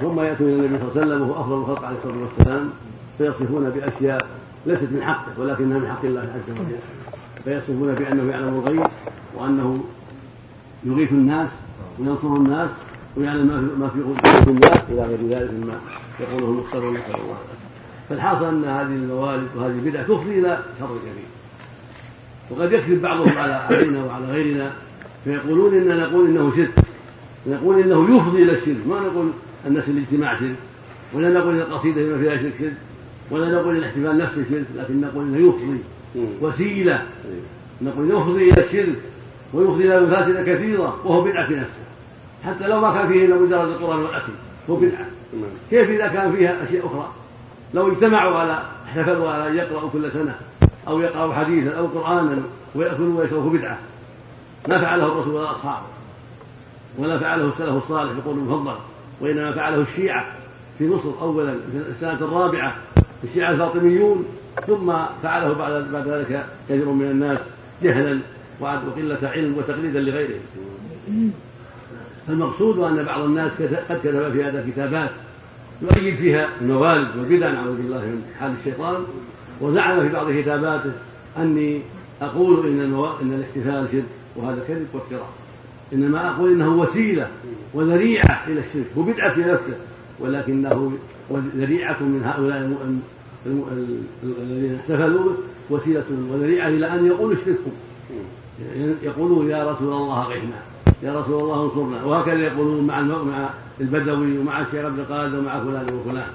ثم 0.00 0.20
يأتون 0.20 0.48
إلى 0.48 0.66
النبي 0.66 0.78
صلى 0.78 1.02
الله 1.02 1.02
عليه 1.02 1.06
وسلم 1.06 1.30
وهو 1.30 1.40
أفضل 1.40 1.58
الخلق 1.58 1.84
عليه 1.84 1.96
الصلاة 1.98 2.22
والسلام 2.22 2.70
فيصفون 3.18 3.70
بأشياء 3.70 4.26
ليست 4.66 4.88
من 4.92 5.02
حقه 5.02 5.40
ولكنها 5.40 5.78
من 5.78 5.88
حق 5.88 6.04
الله 6.04 6.20
عز 6.20 6.50
وجل. 6.50 7.01
فيصفون 7.44 7.94
بأنه 7.94 8.30
يعلم 8.30 8.48
الغيب 8.48 8.86
وأنه 9.34 9.84
يغيث 10.84 11.12
الناس 11.12 11.48
وينصر 11.98 12.36
الناس 12.36 12.70
ويعلم 13.16 13.46
ما 13.78 13.88
في 13.88 14.00
قلوب 14.00 14.48
الناس 14.48 14.78
إلى 14.90 15.02
غير 15.02 15.18
ذلك 15.28 15.50
مما 15.50 15.80
يقوله 16.20 16.44
المختارون 16.44 16.94
نسأل 16.94 17.14
الله. 17.14 17.38
فالحاصل 18.08 18.44
أن 18.44 18.64
هذه 18.64 18.86
الموالد 18.86 19.48
وهذه 19.56 19.72
البدع 19.72 20.02
تفضي 20.02 20.38
إلى 20.38 20.58
شر 20.78 20.86
كبير 20.86 21.24
وقد 22.50 22.72
يكذب 22.72 23.02
بعضهم 23.02 23.38
على 23.38 23.52
علينا 23.52 24.04
وعلى 24.04 24.26
غيرنا 24.26 24.72
فيقولون 25.24 25.74
اننا 25.74 26.06
نقول 26.06 26.26
إنه 26.26 26.52
شرك. 26.56 26.74
نقول 27.46 27.80
إنه 27.80 28.16
يفضي 28.16 28.42
إلى 28.42 28.52
الشرك. 28.52 28.86
ما 28.88 29.00
نقول 29.00 29.30
الناس 29.66 29.88
الاجتماع 29.88 30.40
شرك. 30.40 30.56
ولا 31.12 31.30
نقول 31.30 31.60
القصيدة 31.60 32.02
بما 32.02 32.18
فيها 32.18 32.36
شرك 32.36 32.72
ولا 33.30 33.54
نقول 33.54 33.76
الاحتفال 33.76 34.18
نفسه 34.18 34.44
شرك. 34.50 34.66
لكن 34.76 35.00
نقول 35.00 35.24
إنه 35.24 35.48
يفضي 35.48 35.78
وسيلة. 36.40 37.02
نقول 37.82 38.10
يفضي 38.10 38.50
إلى 38.50 38.64
الشرك 38.66 38.98
ويفضي 39.54 39.84
إلى 39.84 40.00
مفاسد 40.00 40.50
كثيرة 40.50 40.96
وهو 41.04 41.20
بدعة 41.20 41.46
في 41.46 41.54
نفسه. 41.54 41.82
حتى 42.44 42.68
لو 42.68 42.80
ما 42.80 42.94
كان 42.94 43.08
فيه 43.08 43.24
إلا 43.26 43.36
مجرد 43.36 43.68
القرآن 43.68 43.98
والاكل 43.98 44.32
هو 44.70 44.76
بدعة. 44.76 45.06
كيف 45.70 45.90
إذا 45.90 46.08
كان 46.08 46.32
فيها 46.32 46.64
أشياء 46.64 46.86
أخرى؟ 46.86 47.08
لو 47.74 47.92
اجتمعوا 47.92 48.38
على 48.38 48.62
احتفلوا 48.86 49.30
على 49.30 49.48
أن 49.48 49.56
يقرأوا 49.56 49.90
كل 49.90 50.12
سنة 50.12 50.34
أو 50.88 51.00
يقرأوا 51.00 51.34
حديثا 51.34 51.78
أو 51.78 51.86
قرآنا 51.86 52.42
ويأكلوا 52.74 53.20
ويشربوا 53.20 53.50
بدعة. 53.50 53.78
ما 54.68 54.80
فعله 54.80 55.06
الرسول 55.06 55.34
ولا 55.34 55.50
أصحابه. 55.50 55.86
ولا 56.98 57.18
فعله 57.18 57.48
السلف 57.48 57.84
الصالح 57.84 58.12
بقول 58.12 58.38
المفضل. 58.38 58.76
وإنما 59.20 59.52
فعله 59.52 59.80
الشيعة 59.80 60.26
في 60.78 60.88
مصر 60.88 61.08
أولا 61.20 61.54
في 61.72 61.78
السنة 61.90 62.28
الرابعة 62.28 62.76
الشيعة 63.24 63.50
الفاطميون. 63.50 64.24
ثم 64.66 64.92
فعله 65.22 65.52
بعد 65.52 65.92
بعد 65.92 66.08
ذلك 66.08 66.46
كثير 66.68 66.88
من 66.88 67.10
الناس 67.10 67.38
جهلا 67.82 68.20
وقلة 68.60 69.18
علم 69.22 69.58
وتقليدا 69.58 70.00
لغيرهم 70.00 70.40
فالمقصود 72.28 72.78
أن 72.78 73.04
بعض 73.04 73.20
الناس 73.20 73.52
قد 73.88 73.98
كتب 73.98 74.32
في 74.32 74.44
هذا 74.44 74.64
كتابات 74.70 75.10
يؤيد 75.82 76.16
فيها 76.16 76.48
الموالد 76.60 77.16
والبدع 77.16 77.50
نعوذ 77.50 77.76
بالله 77.76 78.00
من 78.00 78.22
حال 78.40 78.54
الشيطان 78.60 79.04
وزعم 79.60 80.00
في 80.00 80.08
بعض 80.08 80.32
كتاباته 80.32 80.92
أني 81.38 81.82
أقول 82.22 82.66
إن. 82.66 82.80
إن 83.22 83.32
الاحتفال 83.32 83.88
شرك 83.92 84.04
وهذا 84.36 84.64
كذب 84.68 84.86
وافتراء 84.94 85.28
إنما 85.92 86.30
أقول 86.30 86.52
إنه 86.52 86.76
وسيلة 86.76 87.28
وذريعة 87.74 88.44
إلى 88.46 88.60
الشرك 88.60 88.86
هو 88.98 89.02
بدعة 89.02 89.34
في 89.34 89.40
نفسه 89.40 89.76
ولكنه 90.20 90.92
ذريعة 91.56 92.02
من 92.02 92.22
هؤلاء 92.24 92.60
الذين 93.46 94.78
احتفلوا 94.80 95.24
به 95.24 95.36
وسيلة 95.70 96.04
وذريعة 96.30 96.68
إلى 96.68 96.94
أن 96.94 97.06
يقولوا 97.06 97.34
اشركوا 97.34 97.72
يقولون 99.02 99.50
يا 99.50 99.70
رسول 99.70 99.92
الله 99.92 100.22
أغثنا 100.22 100.62
يا 101.02 101.20
رسول 101.20 101.42
الله 101.42 101.64
انصرنا 101.64 102.04
وهكذا 102.04 102.38
يقولون 102.38 102.86
مع 102.86 103.00
مع 103.00 103.50
البدوي 103.80 104.38
ومع 104.38 104.60
الشيخ 104.60 104.84
عبد 104.84 104.98
القادر 104.98 105.38
ومع 105.38 105.60
فلان 105.60 105.94
وفلان. 105.94 106.26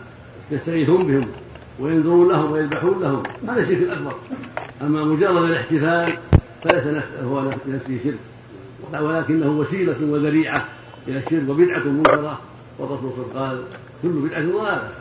يستغيثون 0.51 1.07
بهم 1.07 1.27
وينذرون 1.79 2.27
لهم 2.29 2.51
ويذبحون 2.51 3.01
لهم. 3.01 3.23
هذا 3.47 3.61
الشرك 3.61 3.77
الأكبر. 3.77 4.15
أما 4.81 5.03
مجرد 5.03 5.43
الاحتفال 5.43 6.17
فليس 6.63 7.03
هو 7.23 7.43
نفسه 7.67 7.99
شرك. 8.03 8.19
ولكنه 9.01 9.59
وسيلة 9.59 9.97
وذريعة 10.01 10.65
إلى 11.07 11.17
الشرك 11.17 11.49
وبدعة 11.49 11.83
منكرة. 11.83 12.39
والرسول 12.79 13.11
قال 13.35 13.63
كل 14.03 14.09
بدعة 14.09 14.41
ضلالة. 14.41 14.91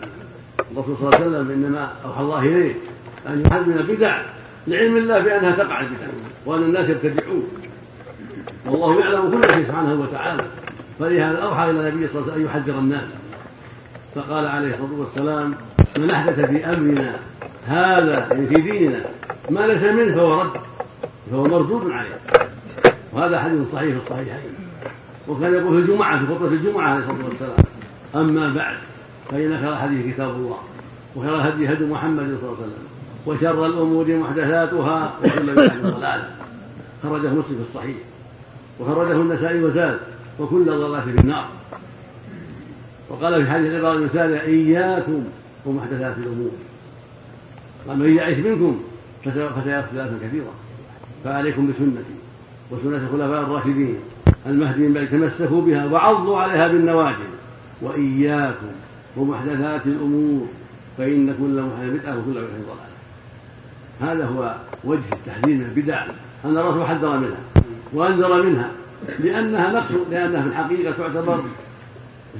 الرسول 0.73 0.97
صلى 0.97 1.07
الله 1.07 1.17
عليه 1.17 1.27
وسلم 1.27 1.51
إنما 1.51 1.93
أوحى 2.05 2.21
الله 2.21 2.39
إليه 2.39 2.75
أن 3.29 3.43
يحذر 3.47 3.81
البدع 3.81 4.23
لعلم 4.67 4.97
الله 4.97 5.19
بأنها 5.21 5.57
تقع 5.57 5.81
البدع 5.81 6.07
وأن 6.47 6.63
الناس 6.63 6.89
يبتدعون 6.91 7.49
والله 8.67 9.01
يعلم 9.01 9.31
كل 9.31 9.49
شيء 9.55 9.67
سبحانه 9.67 10.01
وتعالى. 10.01 10.45
فلهذا 10.99 11.39
أوحى 11.39 11.71
إلى 11.71 11.89
النبي 11.89 12.09
صلى 12.09 12.23
الله 12.23 12.33
عليه 12.33 12.33
وسلم 12.33 12.35
أن 12.35 12.47
يحذر 12.47 12.79
الناس. 12.79 13.09
فقال 14.15 14.47
عليه 14.47 14.75
الصلاة 14.75 15.01
والسلام 15.01 15.55
من 15.99 16.11
أحدث 16.11 16.41
في 16.41 16.65
أمرنا 16.65 17.19
هذا 17.67 18.29
يعني 18.31 18.47
في 18.47 18.55
ديننا 18.55 19.01
ما 19.51 19.67
ليس 19.67 19.83
منه 19.83 20.15
فهو 20.15 20.41
رد 20.41 20.51
فهو 21.31 21.43
مردود 21.45 21.91
عليه. 21.91 22.21
وهذا 23.13 23.41
حديث 23.41 23.61
صحيح 23.73 23.99
في 23.99 24.01
الصحيحين. 24.07 24.55
وكان 25.29 25.55
يقول 25.55 25.85
في 25.85 25.91
الجمعة 25.91 26.19
في 26.19 26.35
خطبة 26.35 26.49
الجمعة 26.49 26.91
عليه 26.91 27.05
الصلاة 27.05 27.29
والسلام 27.29 27.57
أما 28.15 28.55
بعد 28.55 28.77
فإن 29.31 29.59
خير 29.59 29.73
الحديث 29.73 30.15
كتاب 30.15 30.31
الله 30.31 30.59
وخير 31.17 31.35
الهدي 31.35 31.73
هدي 31.73 31.85
محمد 31.85 32.19
صلى 32.23 32.51
الله 32.51 32.57
عليه 32.57 32.67
وسلم 32.67 32.87
وشر 33.27 33.67
الأمور 33.67 34.17
محدثاتها 34.17 35.15
وكل 35.25 35.53
بدعة 35.53 35.83
ضلالة 35.83 36.29
خرجه 37.03 37.29
مسلم 37.29 37.43
في 37.43 37.65
الصحيح 37.71 37.97
وخرجه 38.81 39.13
النسائي 39.13 39.65
وزاد 39.65 39.99
وكل 40.41 40.65
ضلالة 40.65 41.01
في 41.01 41.21
النار. 41.21 41.49
وقال 43.09 43.45
في 43.45 43.51
حديث 43.51 43.73
عبارة 43.73 43.95
المثال 43.95 44.35
إياكم 44.35 45.25
ومحدثات 45.67 46.19
الأمور. 46.19 46.51
قال 47.89 47.99
من 47.99 48.17
يعيش 48.17 48.39
منكم 48.39 48.81
فسيرى 49.25 49.47
اختلافا 49.47 50.19
كثيرا. 50.23 50.53
فعليكم 51.25 51.67
بسنتي 51.67 52.17
وسنة 52.71 52.97
الخلفاء 52.97 53.41
الراشدين 53.41 53.97
المهديين 54.47 54.93
بل 54.93 55.09
تمسكوا 55.09 55.61
بها 55.63 55.87
وعضوا 55.87 56.39
عليها 56.39 56.69
بالنواجذ 56.69 57.25
وإياكم 57.83 58.67
ومحدثات 59.17 59.87
الأمور 59.87 60.47
فإن 60.99 61.35
كل 61.39 61.63
محدث 61.63 62.01
بدعة 62.01 62.19
وكل 62.19 62.31
بدعة 62.31 62.47
ضلالة. 62.67 62.97
هذا 64.01 64.27
هو 64.27 64.55
وجه 64.85 65.13
التحذير 65.13 65.57
من 65.57 65.63
البدع 65.63 66.07
أن 66.45 66.59
الرسول 66.59 66.87
حذر 66.87 67.17
منها 67.19 67.39
وأنذر 67.93 68.43
منها 68.43 68.71
لأنها 69.19 69.73
نقص 69.73 69.91
لأنها 70.11 70.43
في 70.43 70.49
الحقيقة 70.49 70.93
تعتبر 70.93 71.45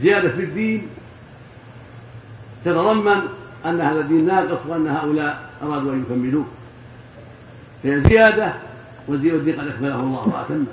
زيادة 0.03 0.29
في 0.29 0.45
الدين. 0.45 0.89
تتضمن 2.65 3.21
أن 3.67 3.81
هذا 3.81 4.01
الدين 4.01 4.27
ناقص 4.27 4.59
وأن 4.69 4.89
هؤلاء 4.89 5.51
أرادوا 5.63 5.93
أن 5.93 6.03
يكملوه. 6.03 6.45
فهي 7.83 8.01
زيادة 8.01 8.53
والدين 9.09 9.61
قد 9.61 9.69
أكمله 9.69 10.01
الله 10.01 10.29
وأتمه. 10.29 10.67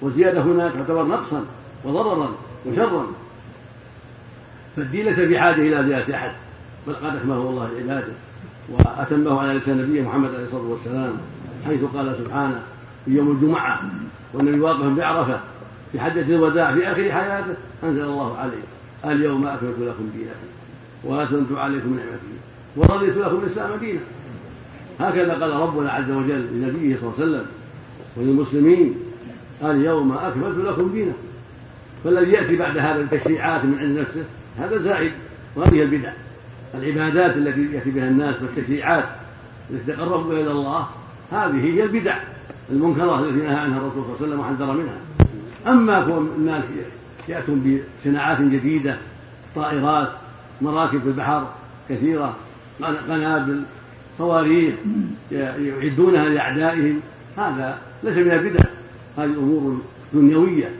والزيادة 0.00 0.42
هنا 0.42 0.68
تعتبر 0.68 1.02
نقصا 1.02 1.44
وضررا 1.84 2.28
وشرا. 2.66 3.06
فالدين 4.76 5.04
ليس 5.04 5.18
بحاجة 5.18 5.60
إلى 5.60 5.88
زيادة 5.88 6.14
أحد 6.16 6.30
بل 6.86 6.94
قد 6.94 7.16
أكمله 7.16 7.50
الله 7.50 7.70
لعباده 7.78 8.12
وأتمه 8.68 9.40
على 9.40 9.58
لسان 9.58 9.78
نبيه 9.78 10.02
محمد 10.02 10.34
عليه 10.34 10.44
الصلاة 10.44 10.62
والسلام 10.62 11.12
حيث 11.66 11.84
قال 11.84 12.16
سبحانه 12.24 12.62
في 13.04 13.10
يوم 13.10 13.30
الجمعة 13.30 13.80
والنبي 14.34 14.60
واقف 14.60 14.86
بعرفة 14.86 15.40
في 15.92 16.00
حجة 16.00 16.20
الوداع 16.20 16.74
في 16.74 16.86
آخر 16.88 17.12
حياته 17.12 17.54
أنزل 17.84 18.04
الله 18.04 18.36
عليه 18.38 18.62
اليوم 19.04 19.46
أكملت 19.46 19.78
لكم 19.78 20.10
دينكم 20.16 20.54
وأتممت 21.04 21.52
عليكم 21.52 21.96
نعمتي 21.96 22.34
ورضيت 22.76 23.16
لكم 23.16 23.38
الإسلام 23.44 23.78
دينا. 23.78 24.00
هكذا 25.00 25.32
قال 25.32 25.50
ربنا 25.50 25.92
عز 25.92 26.10
وجل 26.10 26.46
لنبيه 26.52 26.96
صلى 26.96 27.10
الله 27.10 27.14
عليه 27.18 27.26
وسلم 27.26 27.46
وللمسلمين 28.16 28.94
اليوم 29.64 30.12
أكملت 30.12 30.58
لكم 30.58 30.92
دينكم 30.92 31.18
فالذي 32.04 32.32
يأتي 32.32 32.56
بعد 32.56 32.78
هذا 32.78 33.00
التشريعات 33.00 33.64
من 33.64 33.78
عند 33.78 33.98
نفسه 33.98 34.24
هذا 34.58 34.78
زائد 34.78 35.12
وهذه 35.56 35.82
البدع. 35.82 36.12
العبادات 36.74 37.36
التي 37.36 37.72
يأتي 37.72 37.90
بها 37.90 38.08
الناس 38.08 38.34
والتشريعات 38.42 39.04
التي 39.70 39.92
تقربوا 39.92 40.32
إلى 40.32 40.50
الله 40.50 40.88
هذه 41.32 41.64
هي 41.64 41.82
البدع. 41.82 42.18
المنكرات 42.70 43.20
التي 43.20 43.46
نهى 43.46 43.56
عنها 43.56 43.78
الرسول 43.78 44.04
صلى 44.04 44.04
الله 44.04 44.16
عليه 44.16 44.26
وسلم 44.26 44.40
وحذر 44.40 44.72
منها. 44.72 44.96
أما 45.66 46.04
كون 46.04 46.30
الناس 46.38 46.64
يأتون 47.28 47.80
بصناعات 48.02 48.40
جديدة 48.40 48.96
طائرات 49.54 50.08
مراكب 50.62 51.00
في 51.00 51.06
البحر 51.06 51.48
كثيرة 51.88 52.36
قنابل 53.08 53.62
صواريخ 54.18 54.74
يعدونها 55.32 56.28
لأعدائهم 56.28 57.00
هذا 57.36 57.78
ليس 58.02 58.16
من 58.16 58.30
البدع. 58.30 58.64
هذه 59.18 59.24
أمور 59.24 59.78
دنيوية 60.12 60.70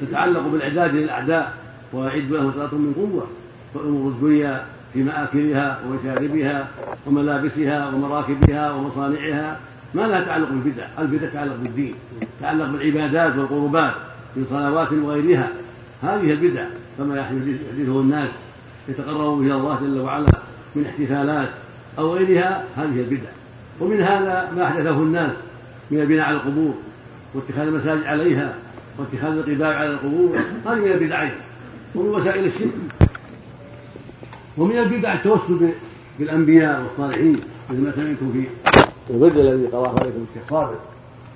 تتعلق 0.00 0.48
بالإعداد 0.48 0.94
للأعداء. 0.94 1.67
ويعد 1.92 2.30
لهم 2.30 2.52
صلاة 2.52 2.74
من 2.74 2.92
قوة 2.96 3.26
وأمور 3.74 4.10
الدنيا 4.10 4.64
في 4.92 5.02
مآكلها 5.02 5.80
ومشاربها 5.86 6.68
وملابسها 7.06 7.88
ومراكبها 7.88 8.72
ومصانعها 8.72 9.60
ما 9.94 10.02
لها 10.02 10.24
تعلق 10.24 10.48
بالبدع 10.48 10.86
البدع 10.98 11.28
تتعلق 11.28 11.56
بالدين 11.62 11.94
تتعلق 12.38 12.66
بالعبادات 12.66 13.36
والقربات 13.36 13.92
من 14.36 14.46
صلوات 14.50 14.92
وغيرها. 14.92 15.48
هذه 16.02 16.32
البدع 16.32 16.64
كما 16.98 17.18
يحدثه 17.18 18.00
الناس 18.00 18.30
يتقربوا 18.88 19.36
به 19.36 19.54
الله 19.54 19.78
جل 19.80 20.00
وعلا 20.00 20.32
من 20.76 20.86
احتفالات 20.86 21.48
أو 21.98 22.14
غيرها 22.14 22.64
هذه 22.76 23.00
البدع. 23.00 23.30
ومن 23.80 24.00
هذا 24.00 24.52
ما 24.56 24.64
أحدثه 24.64 24.96
الناس 24.96 25.30
من 25.90 26.00
البناء 26.00 26.26
على 26.26 26.36
القبور 26.36 26.74
واتخاذ 27.34 27.66
المساجد 27.66 28.04
عليها 28.04 28.54
واتخاذ 28.98 29.38
القباب 29.38 29.72
على 29.72 29.90
القبور 29.90 30.38
هذه 30.66 30.74
من 30.74 30.92
البدع 30.92 31.28
ومن 31.94 32.08
وسائل 32.08 32.46
الشرك 32.46 32.72
ومن 34.58 34.78
البدع 34.78 35.12
التوسل 35.12 35.70
بالأنبياء 36.18 36.82
والصالحين 36.82 37.40
مثل 37.70 37.80
ما 37.80 37.92
سمعتم 37.92 38.32
في 38.32 38.44
البدع 39.10 39.40
الذي 39.40 39.66
قراه 39.66 40.00
عليكم 40.00 40.26
الشيخ 40.30 40.50
صابر 40.50 40.74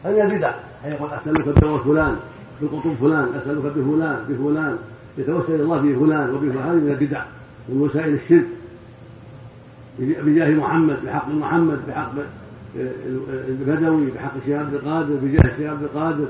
هذه 0.04 0.22
البدع 0.22 0.54
يقول 0.84 1.10
أسألك 1.10 1.48
بدور 1.48 1.78
فلان 1.78 2.16
بقطب 2.62 2.94
فلان 2.94 3.28
أسألك 3.36 3.62
بفلان 3.64 4.24
بفلان 4.28 4.78
يتوسل 5.18 5.54
إلى 5.54 5.62
الله 5.62 5.76
بفلان 5.76 6.30
وبفلان 6.30 6.68
هذه 6.68 6.74
من 6.74 6.96
البدع. 7.00 7.22
ومن 7.68 7.80
وسائل 7.80 8.14
الشرك. 8.14 8.46
بجاه 9.98 10.50
محمد 10.50 10.96
بحق 11.04 11.28
محمد 11.28 11.78
بحق 11.88 12.12
البدوي 13.48 14.10
بحق 14.10 14.32
الشيخ 14.36 14.58
عبد 14.58 14.74
القادر 14.74 15.14
بجاه 15.14 15.50
الشيخ 15.50 15.70
عبد 15.70 15.82
القادر 15.82 16.26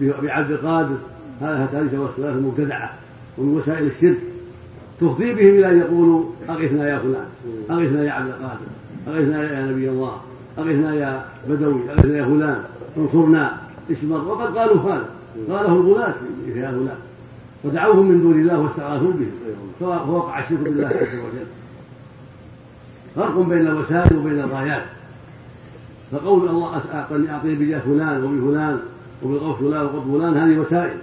بعبد 0.00 0.50
القادر. 0.50 0.96
هذه 1.40 1.88
توسلات 1.92 2.34
مبتدعة. 2.34 2.94
ومن 3.38 3.56
وسائل 3.56 3.86
الشرك. 3.86 4.18
تفضي 5.00 5.34
بهم 5.34 5.54
إلى 5.54 5.70
أن 5.70 5.78
يقولوا 5.78 6.24
أغثنا 6.48 6.88
يا 6.88 6.98
فلان 6.98 7.26
أغثنا 7.70 8.04
يا 8.04 8.10
عبد 8.10 8.28
القادر 8.28 8.66
أغثنا 9.08 9.52
يا 9.52 9.66
نبي 9.66 9.88
الله 9.88 10.16
أغثنا 10.58 10.94
يا 10.94 11.24
بدوي 11.48 11.90
أغثنا 11.90 12.16
يا 12.16 12.24
فلان 12.24 12.64
انصرنا. 12.96 13.58
اشمر 13.90 14.24
وقد 14.24 14.58
قالوا 14.58 14.80
هذا. 14.82 15.08
قاله 15.50 15.72
الغلاة 15.72 16.14
في 16.46 16.64
هؤلاء 16.64 16.98
ودعوهم 17.64 18.06
من 18.06 18.22
دون 18.22 18.40
الله 18.40 18.60
واستغاثوا 18.60 19.12
بهم 19.12 19.30
فوقع 19.80 20.38
الشرك 20.38 20.58
بالله 20.58 20.86
عز 20.86 21.18
وجل. 21.18 21.46
فرق 23.16 23.38
بين 23.38 23.66
الوسائل 23.66 24.16
وبين 24.16 24.40
الغايات. 24.40 24.82
فقول 26.12 26.48
الله 26.48 26.82
اعطني 26.94 27.30
اعطني 27.30 27.54
بجاه 27.54 27.78
فلان 27.78 28.24
وبفلان 28.24 28.78
وبغوث 29.22 29.58
فلان 29.58 29.84
وقط 29.84 30.04
فلان 30.12 30.36
هذه 30.36 30.58
وسائل. 30.58 30.96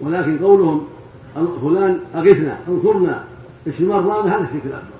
ولكن 0.00 0.38
قولهم 0.38 0.86
فلان 1.34 1.98
أغثنا 2.14 2.56
انصرنا 2.68 3.24
استمرار 3.68 4.22
هذا 4.22 4.44
الشرك 4.44 4.62
الاكبر 4.64 4.98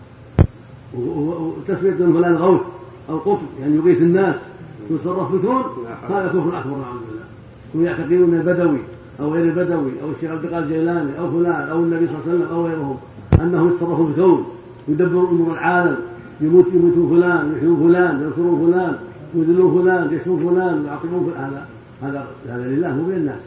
وتسمية 0.94 2.12
فلان 2.18 2.34
غوث 2.34 2.60
أو 3.10 3.18
قطب 3.18 3.46
يعني 3.60 3.76
يغيث 3.76 3.98
الناس 3.98 4.36
يتصرف 4.90 5.32
بكون 5.32 5.62
هذا 6.08 6.28
كفر 6.28 6.58
أكبر 6.58 6.76
نعوذ 6.76 7.00
بالله. 7.08 7.24
ويعتقدون 7.74 8.34
البدوي 8.34 8.78
أو 9.20 9.32
غير 9.32 9.44
البدوي 9.44 9.92
أو 10.02 10.10
الشيخ 10.10 10.30
عبد 10.30 10.44
القادر 10.44 10.66
الجيلاني 10.66 11.18
أو 11.18 11.30
فلان 11.30 11.68
أو 11.68 11.80
النبي 11.80 12.06
صلى 12.06 12.16
الله 12.16 12.22
عليه 12.26 12.34
وسلم 12.34 12.48
أو 12.52 12.66
غيرهم. 12.66 12.96
أنهم 13.40 13.68
يتصرفون 13.68 14.10
الكون 14.10 14.46
يدبرون 14.88 15.28
أمور 15.28 15.52
العالم. 15.52 15.96
يموت 16.40 16.66
يموتون 16.74 17.10
فلان 17.10 17.54
يحيون 17.56 17.88
فلان 17.88 18.22
ينصرون 18.22 18.72
فلان 18.72 18.96
يذلون 19.34 19.82
فلان 19.82 20.14
يشفون 20.14 20.38
فلان 20.38 20.84
يعاقبون 20.86 21.32
هذا 21.38 21.66
هذا 22.02 22.26
هذا 22.48 22.68
لله 22.68 22.94
مو 22.94 23.10
للناس 23.10 23.38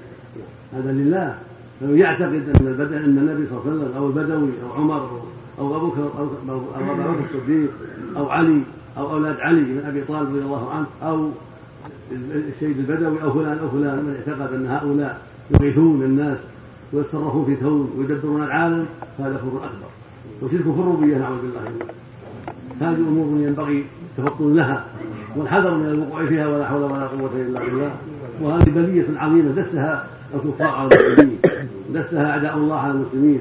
هذا 0.73 0.91
لله. 0.91 1.35
يعتقد 1.81 2.43
أن 2.61 2.67
البدء 2.67 2.97
أن 2.97 3.17
النبي 3.17 3.47
صلى 3.47 3.59
الله 3.59 3.71
عليه 3.71 3.81
وسلم 3.81 3.97
أو 3.97 4.07
البدوي 4.07 4.49
أو 4.63 4.81
عمر 4.81 5.21
أو 5.59 5.75
أبو 5.75 5.88
بكر 5.88 6.09
أو 6.19 6.27
أبو 6.75 6.93
بكر 6.93 7.15
الصديق 7.35 7.69
أو 8.17 8.29
علي 8.29 8.61
أو 8.97 9.11
أولاد 9.11 9.39
علي 9.39 9.61
بن 9.61 9.81
أبي 9.85 10.01
طالب 10.01 10.29
رضي 10.29 10.39
الله 10.39 10.71
عنه 10.71 10.85
أو 11.03 11.29
السيد 12.21 12.77
البدوي 12.77 13.23
أو 13.23 13.33
فلان 13.33 13.57
أو 13.57 13.69
فلان 13.69 13.97
من 13.97 14.15
اعتقد 14.15 14.53
أن 14.53 14.67
هؤلاء 14.67 15.21
يغيثون 15.51 16.03
الناس 16.03 16.38
ويتصرفون 16.93 17.45
في 17.45 17.51
الكون 17.51 17.91
ويدبرون 17.97 18.43
العالم 18.43 18.85
فهذا 19.17 19.35
كفر 19.35 19.57
أكبر. 19.57 19.88
وشرك 20.41 20.61
في 20.61 20.67
الربوبية 20.67 21.17
نعوذ 21.17 21.38
بالله 21.41 21.61
منه 21.61 21.85
هذه 22.81 22.97
أمور 22.97 23.41
ينبغي 23.47 23.85
التفطن 24.17 24.55
لها 24.55 24.85
والحذر 25.35 25.75
من 25.75 25.85
الوقوع 25.85 26.25
فيها 26.25 26.47
ولا 26.47 26.65
حول 26.65 26.83
ولا 26.83 27.07
قوة 27.07 27.31
إلا 27.35 27.59
بالله. 27.59 27.91
وهذه 28.41 28.69
بلية 28.69 29.05
عظيمة 29.15 29.51
دسها 29.51 30.07
الكفار 30.35 30.67
على 30.67 30.89
المسلمين. 30.95 31.38
دسها 31.95 32.31
أعداء 32.31 32.58
الله 32.58 32.75
على 32.75 32.93
المسلمين. 32.93 33.39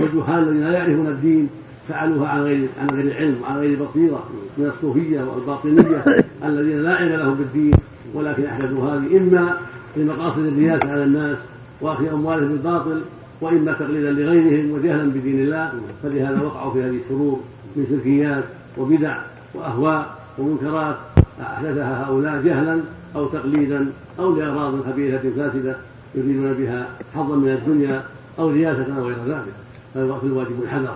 والجهال 0.00 0.48
الذين 0.48 0.64
لا 0.64 0.72
يعرفون 0.72 1.06
الدين 1.06 1.48
فعلوها 1.88 2.28
عن 2.28 2.42
غير 2.42 2.68
عن 2.80 2.90
غير 2.90 3.16
علم 3.16 3.36
وعن 3.42 3.56
غير 3.58 3.82
بصيرة 3.84 4.24
من 4.58 4.66
الصوفية 4.66 5.20
والباطنية 5.22 6.04
الذين 6.44 6.82
لا 6.82 6.94
علم 6.94 7.12
لهم 7.12 7.34
بالدين 7.34 7.74
ولكن 8.14 8.44
أحدثوا 8.44 8.90
هذه 8.90 9.16
إما 9.16 9.56
لمقاصد 9.96 10.38
الرياسة 10.38 10.92
على 10.92 11.04
الناس 11.04 11.38
واخذ 11.80 12.06
أموالهم 12.06 12.48
بالباطل 12.48 13.00
وإما 13.40 13.72
تقليدا 13.72 14.10
لغيرهم 14.10 14.70
وجهلا 14.70 15.10
بدين 15.10 15.40
الله 15.40 15.72
فلهذا 16.02 16.42
وقعوا 16.42 16.72
في 16.72 16.82
هذه 16.82 16.98
الشرور 17.04 17.40
من 17.76 17.86
شركيات 17.90 18.44
وبدع 18.78 19.18
وأهواء 19.54 20.18
ومنكرات 20.38 20.96
أحدثها 21.42 22.04
هؤلاء 22.06 22.42
جهلا 22.42 22.80
أو 23.16 23.26
تقليدا 23.26 23.86
أو 24.18 24.36
لأغراض 24.36 24.82
خبيثة 24.86 25.30
فاسدة. 25.36 25.76
يريدون 26.14 26.52
بها 26.52 26.88
حظا 27.14 27.36
من 27.36 27.48
الدنيا 27.48 28.04
أو 28.38 28.50
رياسه 28.50 28.98
أو 28.98 29.06
غير 29.06 29.16
ذلك. 29.26 29.54
فالواجب 29.94 30.62
الحذر. 30.62 30.94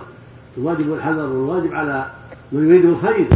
الواجب 0.57 0.93
الحذر 0.93 1.29
والواجب 1.29 1.73
على 1.73 2.05
من 2.51 2.69
يريد 2.69 2.85
الخير 2.85 3.27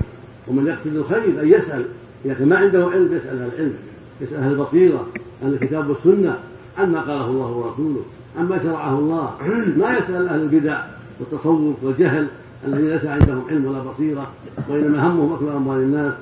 ومن 0.47 0.67
يقصد 0.67 0.95
الخير 0.95 1.41
أن 1.41 1.47
يسأل. 1.47 1.85
إذا 2.25 2.33
كان 2.33 2.49
ما 2.49 2.57
عنده 2.57 2.85
علم 2.85 3.15
يسأل 3.15 3.39
أهل 3.39 3.49
العلم 3.55 3.73
يسأل 4.21 4.37
أهل 4.37 4.51
البصيرة 4.51 5.07
عن 5.43 5.49
الكتاب 5.49 5.89
والسنة 5.89 6.37
عما 6.77 6.99
قاله 6.99 7.25
الله 7.25 7.51
ورسوله 7.51 8.01
عما 8.39 8.63
شرعه 8.63 8.99
الله. 8.99 9.35
ما 9.81 9.97
يسأل 9.97 10.27
أهل 10.27 10.41
البدع 10.41 10.81
والتصوف 11.19 11.75
والجهل 11.83 12.27
الذين 12.67 12.89
ليس 12.89 13.05
عندهم 13.05 13.43
علم 13.49 13.65
ولا 13.65 13.79
بصيرة 13.79 14.31
وإنما 14.69 15.07
همهم 15.07 15.33
اكل 15.33 15.47
أموال 15.47 15.79
الناس 15.79 16.13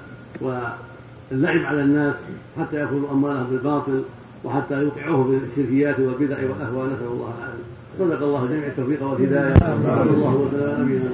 واللعب 0.41 1.65
على 1.65 1.81
الناس 1.81 2.15
حتى 2.59 2.75
يأخذوا 2.75 3.11
أموالهم 3.11 3.47
بالباطل. 3.51 4.03
وحتى 4.43 4.81
يوقعوه 4.81 5.23
في 5.23 5.39
الشركيات 5.61 5.99
والبدع 5.99 6.37
والأهواء 6.37 6.85
نسأل 6.87 7.07
الله 7.11 7.33
العافية. 7.37 7.63
صدق 7.99 8.23
الله 8.23 8.45
جميع 8.45 8.67
التوفيق 8.67 9.03
والهداية. 9.03 9.53
صلى 9.53 9.73
الله 10.03 10.35
وسلم 10.35 10.69
على 10.71 10.83
نبينا 10.83 11.09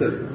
محمد. 0.00 0.28